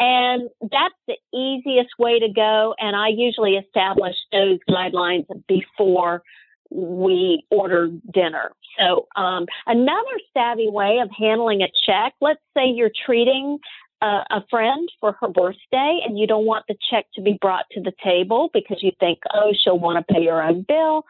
And 0.00 0.48
that's 0.60 0.94
the 1.06 1.16
easiest 1.32 1.90
way 1.98 2.18
to 2.18 2.28
go. 2.28 2.74
And 2.78 2.96
I 2.96 3.08
usually 3.08 3.56
establish 3.56 4.16
those 4.32 4.58
guidelines 4.68 5.26
before 5.46 6.22
we 6.70 7.44
order 7.50 7.88
dinner. 8.12 8.50
So, 8.78 9.06
um, 9.14 9.46
another 9.66 10.18
savvy 10.32 10.68
way 10.68 10.98
of 10.98 11.08
handling 11.16 11.62
a 11.62 11.68
check, 11.86 12.14
let's 12.20 12.40
say 12.56 12.66
you're 12.66 12.90
treating 13.06 13.58
a, 14.02 14.24
a 14.30 14.44
friend 14.50 14.88
for 15.00 15.16
her 15.20 15.28
birthday 15.28 16.00
and 16.04 16.18
you 16.18 16.26
don't 16.26 16.44
want 16.44 16.64
the 16.68 16.76
check 16.90 17.06
to 17.14 17.22
be 17.22 17.38
brought 17.40 17.66
to 17.72 17.80
the 17.80 17.92
table 18.02 18.50
because 18.52 18.82
you 18.82 18.90
think, 18.98 19.20
oh, 19.32 19.52
she'll 19.62 19.78
want 19.78 20.04
to 20.04 20.14
pay 20.14 20.26
her 20.26 20.42
own 20.42 20.64
bill. 20.66 21.04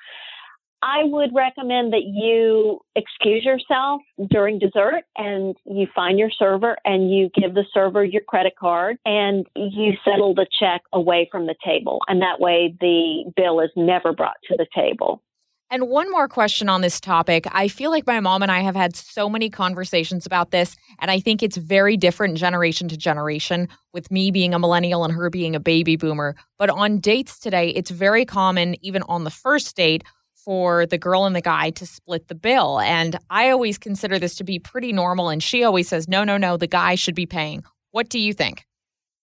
I 0.84 1.04
would 1.04 1.34
recommend 1.34 1.94
that 1.94 2.04
you 2.04 2.80
excuse 2.94 3.42
yourself 3.42 4.02
during 4.28 4.58
dessert 4.58 5.04
and 5.16 5.56
you 5.64 5.86
find 5.94 6.18
your 6.18 6.28
server 6.30 6.76
and 6.84 7.10
you 7.10 7.30
give 7.34 7.54
the 7.54 7.64
server 7.72 8.04
your 8.04 8.20
credit 8.20 8.52
card 8.60 8.98
and 9.06 9.46
you 9.56 9.94
settle 10.04 10.34
the 10.34 10.46
check 10.60 10.82
away 10.92 11.26
from 11.32 11.46
the 11.46 11.54
table. 11.64 12.00
And 12.06 12.20
that 12.20 12.38
way 12.38 12.76
the 12.82 13.32
bill 13.34 13.60
is 13.60 13.70
never 13.76 14.12
brought 14.12 14.36
to 14.50 14.58
the 14.58 14.66
table. 14.74 15.22
And 15.70 15.88
one 15.88 16.10
more 16.10 16.28
question 16.28 16.68
on 16.68 16.82
this 16.82 17.00
topic. 17.00 17.46
I 17.50 17.68
feel 17.68 17.90
like 17.90 18.06
my 18.06 18.20
mom 18.20 18.42
and 18.42 18.52
I 18.52 18.60
have 18.60 18.76
had 18.76 18.94
so 18.94 19.30
many 19.30 19.48
conversations 19.48 20.26
about 20.26 20.50
this, 20.50 20.76
and 21.00 21.10
I 21.10 21.18
think 21.18 21.42
it's 21.42 21.56
very 21.56 21.96
different 21.96 22.36
generation 22.36 22.86
to 22.88 22.96
generation, 22.96 23.68
with 23.92 24.10
me 24.10 24.30
being 24.30 24.54
a 24.54 24.58
millennial 24.58 25.04
and 25.04 25.12
her 25.14 25.30
being 25.30 25.56
a 25.56 25.60
baby 25.60 25.96
boomer. 25.96 26.36
But 26.58 26.70
on 26.70 27.00
dates 27.00 27.40
today, 27.40 27.70
it's 27.70 27.90
very 27.90 28.24
common, 28.24 28.76
even 28.84 29.02
on 29.08 29.24
the 29.24 29.30
first 29.30 29.74
date, 29.74 30.04
for 30.44 30.86
the 30.86 30.98
girl 30.98 31.24
and 31.24 31.34
the 31.34 31.40
guy 31.40 31.70
to 31.70 31.86
split 31.86 32.28
the 32.28 32.34
bill. 32.34 32.78
And 32.80 33.18
I 33.30 33.50
always 33.50 33.78
consider 33.78 34.18
this 34.18 34.34
to 34.36 34.44
be 34.44 34.58
pretty 34.58 34.92
normal. 34.92 35.30
And 35.30 35.42
she 35.42 35.64
always 35.64 35.88
says, 35.88 36.08
no, 36.08 36.24
no, 36.24 36.36
no, 36.36 36.56
the 36.56 36.66
guy 36.66 36.94
should 36.94 37.14
be 37.14 37.26
paying. 37.26 37.64
What 37.92 38.08
do 38.08 38.18
you 38.18 38.34
think? 38.34 38.66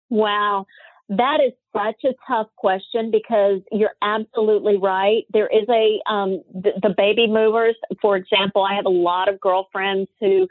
Wow. 0.10 0.65
That 1.12 1.39
is 1.45 1.52
such 1.74 2.06
a 2.06 2.15
tough 2.26 2.47
question 2.56 3.12
because 3.12 3.60
you're 3.69 3.95
absolutely 4.02 4.78
right. 4.78 5.26
There 5.34 5.47
is 5.47 5.67
a 5.67 6.00
um, 6.10 6.41
the, 6.54 6.71
the, 6.82 6.93
baby 6.95 7.28
boomers, 7.28 7.76
for 8.02 8.15
example. 8.15 8.63
I 8.63 8.76
have 8.76 8.86
a 8.86 8.89
lot 8.89 9.28
of 9.28 9.38
girlfriends 9.41 10.10
who 10.21 10.47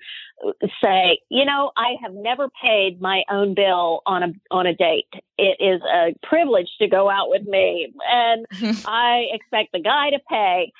say, 0.82 1.20
you 1.30 1.46
know, 1.46 1.72
I 1.78 1.94
have 2.02 2.12
never 2.12 2.50
paid 2.62 3.00
my 3.00 3.22
own 3.30 3.54
bill 3.54 4.02
on 4.04 4.22
a 4.22 4.32
on 4.50 4.66
a 4.66 4.74
date. 4.74 5.08
It 5.38 5.56
is 5.60 5.80
a 5.80 6.14
privilege 6.26 6.68
to 6.78 6.88
go 6.88 7.08
out 7.08 7.30
with 7.30 7.46
me, 7.46 7.94
and 8.06 8.44
I 8.86 9.28
expect 9.32 9.72
the 9.72 9.80
guy 9.80 10.10
to 10.10 10.18
pay. 10.28 10.72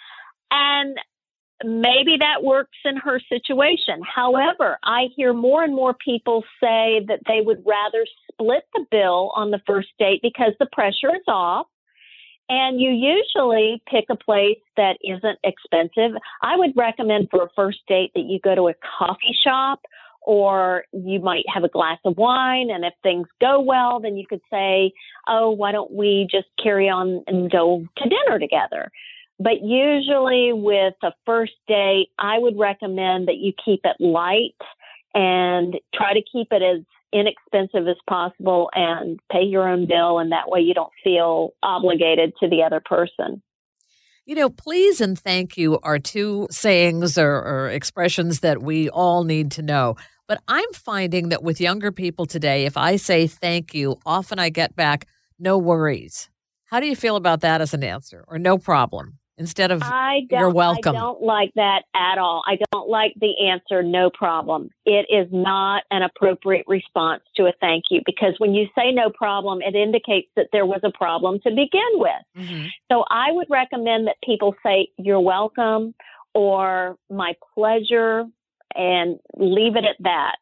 And 0.50 0.98
maybe 1.64 2.16
that 2.20 2.42
works 2.42 2.76
in 2.84 2.96
her 2.96 3.20
situation. 3.28 4.02
However, 4.02 4.78
I 4.82 5.08
hear 5.16 5.32
more 5.32 5.62
and 5.62 5.74
more 5.74 5.94
people 5.94 6.42
say 6.60 7.04
that 7.08 7.20
they 7.26 7.40
would 7.40 7.62
rather 7.66 8.06
split 8.40 8.64
the 8.74 8.87
bill 8.90 9.33
on 9.35 9.50
the 9.50 9.61
first 9.66 9.88
date 9.98 10.20
because 10.22 10.53
the 10.59 10.66
pressure 10.72 11.14
is 11.14 11.22
off 11.29 11.66
And 12.48 12.81
you 12.81 12.90
usually 12.90 13.83
pick 13.88 14.07
a 14.11 14.16
place 14.16 14.59
that 14.76 14.98
isn't 15.05 15.38
expensive. 15.44 16.18
I 16.42 16.57
would 16.57 16.76
recommend 16.76 17.29
for 17.31 17.44
a 17.44 17.50
first 17.55 17.79
date 17.87 18.12
that 18.14 18.24
you 18.24 18.40
go 18.40 18.55
to 18.55 18.68
a 18.68 18.74
coffee 18.98 19.37
shop 19.44 19.81
or 20.22 20.85
you 20.92 21.20
might 21.20 21.44
have 21.53 21.64
a 21.64 21.68
glass 21.68 21.98
of 22.05 22.16
wine. 22.16 22.70
And 22.70 22.85
if 22.85 22.92
things 23.03 23.29
go 23.40 23.61
well, 23.61 24.00
then 24.00 24.16
you 24.16 24.26
could 24.26 24.42
say, 24.50 24.92
Oh, 25.29 25.50
why 25.50 25.72
don't 25.72 25.92
we 25.92 26.26
just 26.31 26.48
carry 26.62 26.88
on 26.88 27.22
and 27.26 27.50
go 27.50 27.87
to 27.98 28.09
dinner 28.09 28.38
together? 28.38 28.90
But 29.38 29.62
usually 29.62 30.53
with 30.53 30.94
a 31.03 31.12
first 31.24 31.55
date, 31.68 32.09
I 32.18 32.38
would 32.38 32.59
recommend 32.59 33.29
that 33.29 33.38
you 33.38 33.53
keep 33.64 33.81
it 33.85 33.96
light 34.00 34.57
and 35.14 35.79
try 35.94 36.12
to 36.12 36.22
keep 36.31 36.48
it 36.50 36.62
as 36.62 36.83
inexpensive 37.12 37.88
as 37.88 37.96
possible 38.08 38.70
and 38.74 39.18
pay 39.30 39.42
your 39.42 39.68
own 39.68 39.86
bill. 39.86 40.18
And 40.18 40.32
that 40.32 40.48
way 40.48 40.60
you 40.60 40.74
don't 40.74 40.92
feel 41.02 41.54
obligated 41.62 42.32
to 42.40 42.48
the 42.48 42.62
other 42.62 42.80
person. 42.80 43.42
You 44.26 44.36
know, 44.36 44.50
please 44.50 45.00
and 45.00 45.18
thank 45.18 45.56
you 45.56 45.80
are 45.82 45.98
two 45.98 46.46
sayings 46.50 47.18
or, 47.18 47.32
or, 47.32 47.68
expressions 47.70 48.40
that 48.40 48.62
we 48.62 48.88
all 48.88 49.24
need 49.24 49.50
to 49.52 49.62
know. 49.62 49.96
But 50.28 50.40
I'm 50.46 50.72
finding 50.72 51.30
that 51.30 51.42
with 51.42 51.60
younger 51.60 51.90
people 51.90 52.26
today, 52.26 52.64
if 52.64 52.76
I 52.76 52.96
say 52.96 53.26
thank 53.26 53.74
you, 53.74 53.96
often 54.06 54.38
I 54.38 54.50
get 54.50 54.76
back, 54.76 55.06
no 55.38 55.58
worries. 55.58 56.28
How 56.66 56.78
do 56.78 56.86
you 56.86 56.94
feel 56.94 57.16
about 57.16 57.40
that 57.40 57.60
as 57.60 57.74
an 57.74 57.82
answer 57.82 58.24
or 58.28 58.38
no 58.38 58.56
problem? 58.56 59.18
Instead 59.40 59.72
of 59.72 59.83
I 59.83 60.20
don't, 60.29 60.38
you're 60.38 60.50
welcome. 60.50 60.94
I 60.94 61.00
don't 61.00 61.22
like 61.22 61.53
that 61.57 61.83
at 61.94 62.18
all. 62.18 62.42
I 62.46 62.59
don't 62.70 62.88
like 62.88 63.14
the 63.18 63.48
answer, 63.50 63.83
no 63.83 64.11
problem. 64.11 64.70
It 64.85 65.07
is 65.11 65.26
not 65.33 65.83
an 65.90 66.03
appropriate 66.03 66.66
response 66.68 67.22
to 67.37 67.46
a 67.46 67.53
thank 67.61 67.85
you 67.90 68.03
because 68.05 68.35
when 68.38 68.55
you 68.55 68.66
say 68.76 68.92
no 68.92 69.11
problem, 69.11 69.61
it 69.62 69.74
indicates 69.74 70.29
that 70.37 70.48
there 70.53 70.66
was 70.66 70.81
a 70.85 70.92
problem 70.92 71.40
to 71.40 71.50
begin 71.50 71.92
with. 71.94 72.11
Mm-hmm. 72.37 72.66
So 72.92 73.05
I 73.11 73.33
would 73.33 73.48
recommend 73.50 74.07
that 74.07 74.16
people 74.22 74.55
say, 74.62 74.88
you're 74.98 75.20
welcome 75.20 75.94
or 76.35 76.96
my 77.09 77.33
pleasure 77.55 78.24
and 78.74 79.18
leave 79.37 79.74
it 79.76 79.85
at 79.85 79.96
that. 80.00 80.37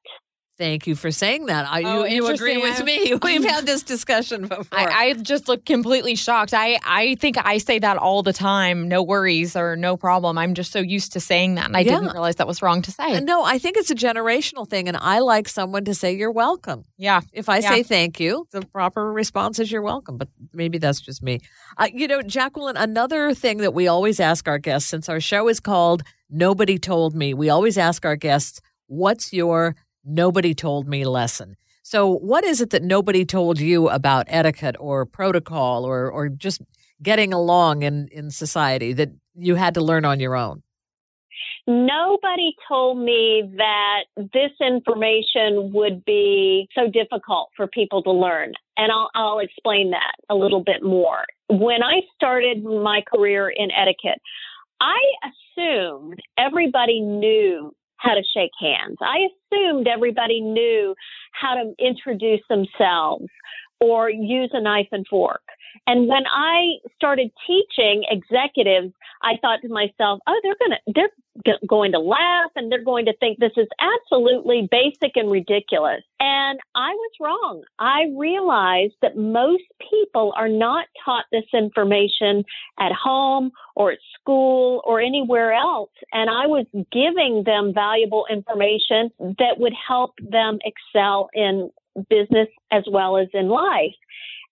Thank 0.59 0.89
you 0.89 0.97
for 0.97 1.13
saying 1.13 1.47
that. 1.47 1.69
I, 1.71 1.85
oh, 1.85 2.05
you, 2.05 2.17
you 2.17 2.27
agree 2.27 2.59
with 2.59 2.83
me. 2.83 3.15
We've 3.23 3.45
had 3.45 3.65
this 3.65 3.85
discussion 3.85 4.49
before. 4.49 4.67
I, 4.77 5.11
I, 5.11 5.13
just 5.15 5.47
look 5.47 5.65
completely 5.65 6.17
shocked. 6.17 6.53
I, 6.53 6.81
I 6.85 7.15
think 7.15 7.37
I 7.39 7.59
say 7.59 7.79
that 7.79 7.97
all 7.97 8.25
the 8.25 8.33
time. 8.33 8.89
No 8.89 9.05
worries 9.05 9.55
or 9.55 9.77
no 9.77 9.97
problem. 9.97 10.37
I'm 10.37 10.55
just 10.55 10.73
so 10.73 10.81
used 10.81 11.13
to 11.13 11.21
saying 11.21 11.55
that. 11.55 11.67
And 11.67 11.77
I 11.77 11.81
yeah. 11.81 11.93
didn't 11.93 12.13
realize 12.13 12.37
that 12.37 12.49
was 12.49 12.61
wrong 12.61 12.83
to 12.83 12.91
say. 12.91 13.21
No, 13.21 13.45
I 13.45 13.59
think 13.59 13.77
it's 13.77 13.93
a 13.93 13.95
generational 13.95 14.69
thing. 14.69 14.89
And 14.89 14.97
I 14.97 15.21
like 15.21 15.49
someone 15.49 15.85
to 15.85 15.95
say 15.95 16.17
you're 16.17 16.33
welcome. 16.33 16.85
Yeah. 16.97 17.21
If 17.33 17.49
I 17.49 17.59
yeah. 17.59 17.71
say 17.71 17.83
thank 17.85 18.19
you, 18.19 18.49
the 18.51 18.63
proper 18.63 19.13
response 19.13 19.61
is 19.61 19.71
you're 19.71 19.81
welcome. 19.81 20.17
But 20.17 20.29
maybe 20.53 20.79
that's 20.79 21.01
just 21.01 21.23
me. 21.23 21.39
Uh, 21.77 21.87
you 21.93 22.09
know, 22.09 22.21
Jacqueline, 22.21 22.77
another 22.77 23.33
thing 23.33 23.59
that 23.59 23.75
we 23.75 23.87
always 23.87 24.19
ask 24.19 24.49
our 24.49 24.59
guests, 24.59 24.91
since 24.91 25.09
our 25.09 25.21
show 25.21 25.47
is 25.47 25.61
called 25.61 26.03
Nobody 26.29 26.79
Told 26.79 27.15
Me, 27.15 27.33
we 27.33 27.49
always 27.49 27.79
ask 27.79 28.05
our 28.05 28.17
guests, 28.17 28.61
what's 28.89 29.33
your 29.33 29.77
nobody 30.09 30.55
told 30.55 30.89
me 30.89 31.05
lesson. 31.05 31.57
So, 31.83 32.19
what 32.19 32.45
is 32.45 32.61
it 32.61 32.71
that 32.71 32.83
nobody 32.83 33.25
told 33.25 33.61
you 33.61 33.89
about 33.89 34.27
etiquette 34.29 34.77
or 34.79 35.07
protocol 35.07 35.85
or, 35.85 36.11
or 36.11 36.29
just 36.29 36.61
getting 37.03 37.33
along 37.33 37.83
in, 37.83 38.09
in 38.09 38.31
society 38.31 38.93
that 38.93 39.11
you 39.35 39.55
had 39.55 39.75
to 39.75 39.81
learn 39.81 40.05
on 40.05 40.21
your 40.21 40.37
own? 40.37 40.63
Nobody 41.67 42.55
told 42.67 42.99
me 42.99 43.43
that 43.57 44.05
this 44.17 44.53
information 44.61 45.71
would 45.75 46.05
be 46.05 46.67
so 46.75 46.89
difficult 46.91 47.51
for 47.57 47.67
people 47.67 48.03
to 48.05 48.11
learn. 48.11 48.53
And 48.79 48.91
I'll, 48.91 49.11
I'll 49.15 49.39
explain 49.39 49.91
that 49.91 50.15
a 50.31 50.35
little 50.35 50.63
bit 50.63 50.83
more. 50.83 51.25
When 51.51 51.83
I 51.83 52.01
started 52.15 52.65
my 52.65 53.03
career 53.07 53.51
in 53.51 53.69
etiquette, 53.71 54.19
I 54.81 54.99
assumed 55.29 56.21
everybody 56.39 57.01
knew 57.01 57.75
how 57.99 58.15
to 58.15 58.23
shake 58.35 58.53
hands. 58.61 58.97
I 59.01 59.29
assumed 59.29 59.89
everybody 59.89 60.41
knew 60.41 60.95
how 61.33 61.55
to 61.55 61.75
introduce 61.79 62.41
themselves 62.49 63.27
or 63.81 64.11
use 64.11 64.51
a 64.53 64.61
knife 64.61 64.89
and 64.93 65.07
fork. 65.09 65.43
And 65.87 66.09
when 66.09 66.25
I 66.27 66.77
started 66.97 67.31
teaching 67.47 68.05
executives, 68.11 68.93
I 69.23 69.35
thought 69.41 69.61
to 69.63 69.69
myself, 69.69 70.21
oh, 70.27 70.41
they're 70.43 70.57
going 70.59 70.73
to, 70.73 71.09
they're 71.45 71.59
going 71.67 71.93
to 71.93 71.99
laugh 71.99 72.51
and 72.57 72.71
they're 72.71 72.85
going 72.85 73.07
to 73.07 73.17
think 73.19 73.39
this 73.39 73.53
is 73.57 73.69
absolutely 73.81 74.69
basic 74.71 75.17
and 75.17 75.31
ridiculous. 75.31 76.03
And 76.21 76.59
I 76.75 76.91
was 76.91 77.11
wrong. 77.21 77.63
I 77.79 78.07
realized 78.17 78.95
that 79.03 79.17
most 79.17 79.65
people 79.91 80.33
are 80.37 80.49
not 80.49 80.87
taught 81.05 81.25
this 81.31 81.45
information 81.53 82.45
at 82.79 82.93
home 82.93 83.53
or 83.77 83.93
at 83.93 83.99
school 84.21 84.83
or 84.85 85.01
anywhere 85.01 85.53
else. 85.53 85.91
And 86.13 86.29
I 86.29 86.47
was 86.47 86.67
giving 86.93 87.45
them 87.45 87.73
valuable 87.73 88.27
information 88.31 89.11
that 89.19 89.59
would 89.59 89.75
help 89.87 90.15
them 90.21 90.59
excel 90.65 91.29
in 91.35 91.71
business 92.09 92.49
as 92.71 92.85
well 92.91 93.17
as 93.17 93.29
in 93.33 93.49
life. 93.49 93.95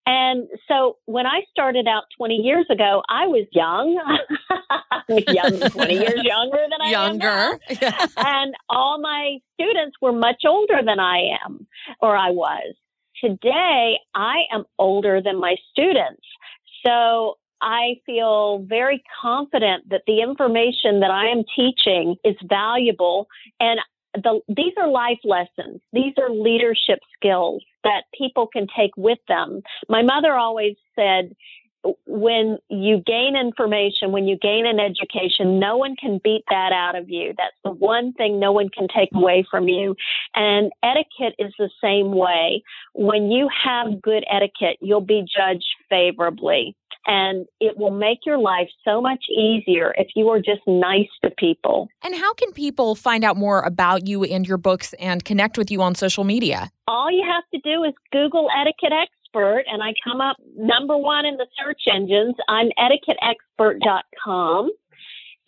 And 0.07 0.47
so 0.69 0.97
when 1.05 1.25
I 1.27 1.41
started 1.51 1.85
out 1.85 2.03
20 2.17 2.35
years 2.35 2.65
ago, 2.71 3.03
I 3.09 3.27
was 3.27 3.45
young, 3.51 3.99
young 5.09 5.69
20 5.69 5.93
years 5.93 6.23
younger 6.23 6.65
than 6.71 6.81
I 6.81 6.89
younger. 6.91 7.27
am 7.27 7.59
now. 7.81 8.07
and 8.17 8.55
all 8.69 9.01
my 9.01 9.39
students 9.55 9.97
were 10.01 10.13
much 10.13 10.43
older 10.47 10.79
than 10.85 11.01
I 11.01 11.37
am 11.45 11.67
or 12.01 12.15
I 12.15 12.29
was. 12.29 12.73
Today, 13.21 13.97
I 14.15 14.43
am 14.53 14.63
older 14.79 15.21
than 15.21 15.41
my 15.41 15.57
students. 15.71 16.23
So 16.85 17.35
I 17.61 17.95
feel 18.05 18.59
very 18.59 19.03
confident 19.21 19.89
that 19.89 20.03
the 20.07 20.21
information 20.21 21.01
that 21.01 21.11
I 21.11 21.27
am 21.27 21.43
teaching 21.55 22.15
is 22.23 22.35
valuable 22.47 23.27
and 23.59 23.79
the, 24.23 24.41
these 24.47 24.73
are 24.77 24.87
life 24.87 25.19
lessons. 25.23 25.81
These 25.93 26.13
are 26.17 26.29
leadership 26.29 26.99
skills 27.15 27.63
that 27.83 28.03
people 28.17 28.47
can 28.47 28.67
take 28.75 28.91
with 28.97 29.19
them. 29.27 29.61
My 29.89 30.01
mother 30.01 30.33
always 30.33 30.75
said, 30.95 31.35
when 32.05 32.57
you 32.69 33.01
gain 33.05 33.35
information, 33.37 34.11
when 34.11 34.27
you 34.27 34.37
gain 34.37 34.65
an 34.65 34.79
education, 34.79 35.59
no 35.59 35.77
one 35.77 35.95
can 35.95 36.19
beat 36.23 36.43
that 36.49 36.71
out 36.73 36.95
of 36.95 37.09
you. 37.09 37.33
That's 37.37 37.55
the 37.63 37.71
one 37.71 38.13
thing 38.13 38.39
no 38.39 38.51
one 38.51 38.69
can 38.69 38.87
take 38.87 39.09
away 39.13 39.45
from 39.49 39.67
you. 39.67 39.95
And 40.35 40.71
etiquette 40.83 41.35
is 41.39 41.53
the 41.57 41.69
same 41.81 42.11
way. 42.11 42.63
When 42.93 43.31
you 43.31 43.47
have 43.63 44.01
good 44.01 44.25
etiquette, 44.29 44.77
you'll 44.81 45.01
be 45.01 45.21
judged 45.23 45.75
favorably 45.89 46.75
and 47.07 47.47
it 47.61 47.77
will 47.77 47.91
make 47.91 48.19
your 48.25 48.37
life 48.37 48.69
so 48.83 49.01
much 49.01 49.23
easier 49.35 49.93
if 49.97 50.09
you 50.15 50.27
are 50.29 50.39
just 50.39 50.61
nice 50.67 51.07
to 51.23 51.31
people. 51.31 51.87
And 52.03 52.13
how 52.13 52.33
can 52.33 52.51
people 52.51 52.93
find 52.95 53.23
out 53.23 53.37
more 53.37 53.61
about 53.61 54.05
you 54.05 54.23
and 54.25 54.45
your 54.47 54.57
books 54.57 54.93
and 54.99 55.23
connect 55.23 55.57
with 55.57 55.71
you 55.71 55.81
on 55.81 55.95
social 55.95 56.25
media? 56.25 56.69
All 56.87 57.09
you 57.09 57.23
have 57.25 57.43
to 57.53 57.59
do 57.61 57.83
is 57.83 57.93
Google 58.11 58.49
etiquette 58.55 58.93
expert 58.93 59.63
and 59.67 59.81
I 59.81 59.93
come 60.03 60.21
up 60.21 60.37
number 60.57 60.97
1 60.97 61.25
in 61.25 61.37
the 61.37 61.47
search 61.57 61.81
engines. 61.91 62.35
I'm 62.49 62.69
etiquetteexpert.com 62.77 64.71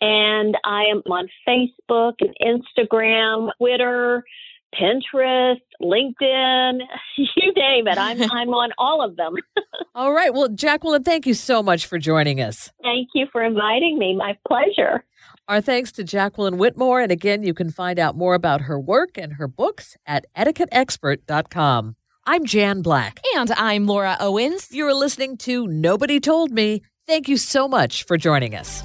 and 0.00 0.56
I 0.64 0.84
am 0.84 1.02
on 1.10 1.28
Facebook 1.46 2.14
and 2.20 2.34
Instagram, 2.42 3.50
Twitter, 3.58 4.24
Pinterest, 4.74 5.60
LinkedIn, 5.82 6.78
you 7.16 7.52
name 7.54 7.88
it. 7.88 7.98
I'm 7.98 8.22
I'm 8.32 8.50
on 8.50 8.70
all 8.78 9.04
of 9.04 9.16
them. 9.16 9.34
all 9.94 10.12
right. 10.12 10.32
Well, 10.32 10.48
Jacqueline, 10.48 11.02
thank 11.02 11.26
you 11.26 11.34
so 11.34 11.62
much 11.62 11.86
for 11.86 11.98
joining 11.98 12.40
us. 12.40 12.70
Thank 12.82 13.08
you 13.14 13.26
for 13.32 13.42
inviting 13.42 13.98
me. 13.98 14.16
My 14.16 14.36
pleasure. 14.46 15.04
Our 15.48 15.60
thanks 15.60 15.90
to 15.92 16.04
Jacqueline 16.04 16.58
Whitmore. 16.58 17.00
And 17.00 17.10
again, 17.10 17.42
you 17.42 17.54
can 17.54 17.70
find 17.70 17.98
out 17.98 18.16
more 18.16 18.34
about 18.34 18.62
her 18.62 18.78
work 18.78 19.18
and 19.18 19.34
her 19.34 19.48
books 19.48 19.96
at 20.06 20.26
etiquetteexpert.com. 20.36 21.96
I'm 22.24 22.44
Jan 22.44 22.82
Black. 22.82 23.20
And 23.34 23.50
I'm 23.52 23.86
Laura 23.86 24.16
Owens. 24.20 24.68
You're 24.70 24.94
listening 24.94 25.36
to 25.38 25.66
Nobody 25.66 26.20
Told 26.20 26.52
Me. 26.52 26.82
Thank 27.08 27.28
you 27.28 27.36
so 27.36 27.66
much 27.66 28.04
for 28.04 28.16
joining 28.16 28.54
us. 28.54 28.84